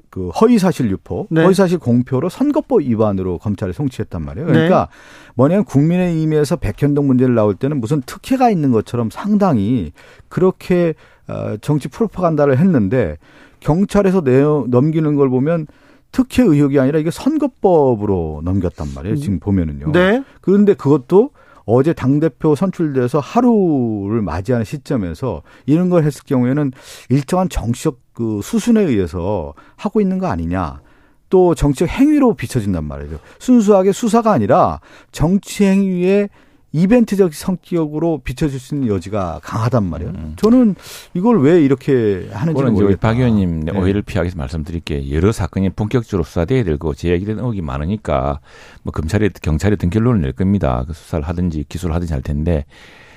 [0.10, 1.43] 그 허위사실 유포, 네.
[1.43, 4.48] 허위사실 공표로 선거법 위반으로 검찰에 송치했단 말이에요.
[4.48, 5.32] 그러니까 네.
[5.36, 9.91] 뭐냐면 국민의힘에서 백현동 문제를 나올 때는 무슨 특혜가 있는 것처럼 상당히
[10.30, 10.93] 그렇게
[11.28, 13.18] 어, 정치 프로파간다를 했는데
[13.60, 15.68] 경찰에서 내어 넘기는 걸 보면
[16.12, 19.18] 특혜 의혹이 아니라 이게 선거법으로 넘겼단 말이에요.
[19.18, 19.91] 지금 보면은요.
[19.91, 20.24] 네.
[20.41, 21.32] 그런데 그것도
[21.68, 26.72] 어제 당대표 선출돼서 하루를 맞이하는 시점에서 이런 걸 했을 경우에는
[27.09, 30.82] 일정한 정치적 그 수순에 의해서 하고 있는 거 아니냐.
[31.30, 33.20] 또 정치적 행위로 비춰진단 말이죠.
[33.39, 34.80] 순수하게 수사가 아니라
[35.11, 36.30] 정치 행위의
[36.78, 40.12] 이벤트적 성격으로 비춰질 수 있는 여지가 강하단 말이에요.
[40.12, 40.34] 음.
[40.38, 40.76] 저는
[41.16, 43.00] 이걸 왜 이렇게 하는지 모르겠다.
[43.00, 43.72] 박 의원님 네.
[43.72, 48.40] 오해를 피하기 위해서 말씀드릴게 여러 사건이 본격적으로 수사돼야 되고 제 얘기는 의혹이 많으니까
[48.84, 50.84] 뭐 검찰이 경찰이 등 결론을 낼 겁니다.
[50.88, 52.66] 그 수사를 하든지 기소를 하든지 할 텐데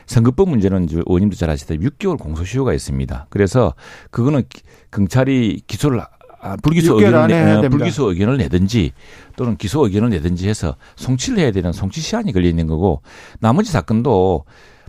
[0.07, 3.27] 선거법 문제는 의원님도 잘 아시다시피 6개월 공소시효가 있습니다.
[3.31, 3.75] 그래서
[4.11, 4.43] 그거는
[4.91, 6.01] 경찰이 기소를
[6.43, 8.93] 아, 불기소 의견을 내, 불기소 의견을 내든지
[9.37, 13.03] 또는 기소 의견을 내든지 해서 송치를 해야 되는 송치 시한이 걸려 있는 거고
[13.41, 14.45] 나머지 사건도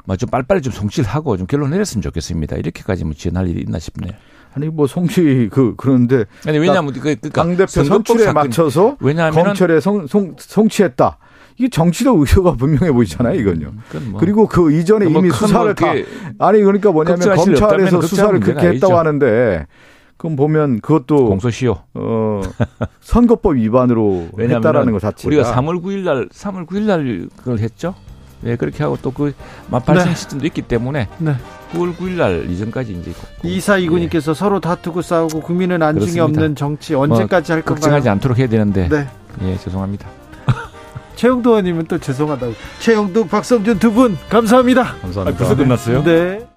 [0.05, 2.55] 뭐좀 빨리빨리 좀 송치를 하고 좀 결론 내렸으면 좋겠습니다.
[2.55, 4.13] 이렇게까지 뭐 지연할 일이 있나 싶네요.
[4.53, 9.79] 아니 뭐 송치 그 그런데 아니 왜냐하면 그 그러니까 당대표 선출에 사건, 맞춰서 왜냐하면 검찰에
[9.79, 11.17] 송, 송, 송치했다.
[11.57, 13.73] 이게 정치적 의도가 분명해 보이잖아요, 이건요.
[14.09, 15.91] 뭐, 그리고 그 이전에 뭐 이미 수사를 다
[16.39, 19.67] 아니 그러니까 뭐냐면 검찰에서 수사를 그렇게 했다고 하는데
[20.21, 21.75] 그럼 보면 그것도 공소시효.
[21.95, 22.41] 어,
[23.01, 27.95] 선거법 위반으로 했다라는 것 자체가 우리가 3월 9일 날 3월 9일 날 그걸 했죠.
[28.45, 29.33] 예, 그렇게 하고 또 그
[29.83, 30.15] 발생 네.
[30.15, 31.35] 시점도 있기 때문에 네.
[31.73, 33.11] 9월 9일 날 이전까지 이제
[33.43, 36.23] 이사 이구님께서 서로 다투고 싸우고 국민은 안중에 그렇습니다.
[36.25, 37.75] 없는 정치 언제까지 할 건가요?
[37.81, 39.07] 걱정하지 않도록 해야 되는데 네.
[39.43, 40.07] 예, 죄송합니다.
[41.15, 42.53] 최영도 의원님은 또 죄송하다고.
[42.79, 44.97] 최영도, 박성준 두 분 감사합니다.
[45.01, 45.37] 감사합니다.
[45.37, 46.03] 벌써 끝났어요?
[46.03, 46.50] 네.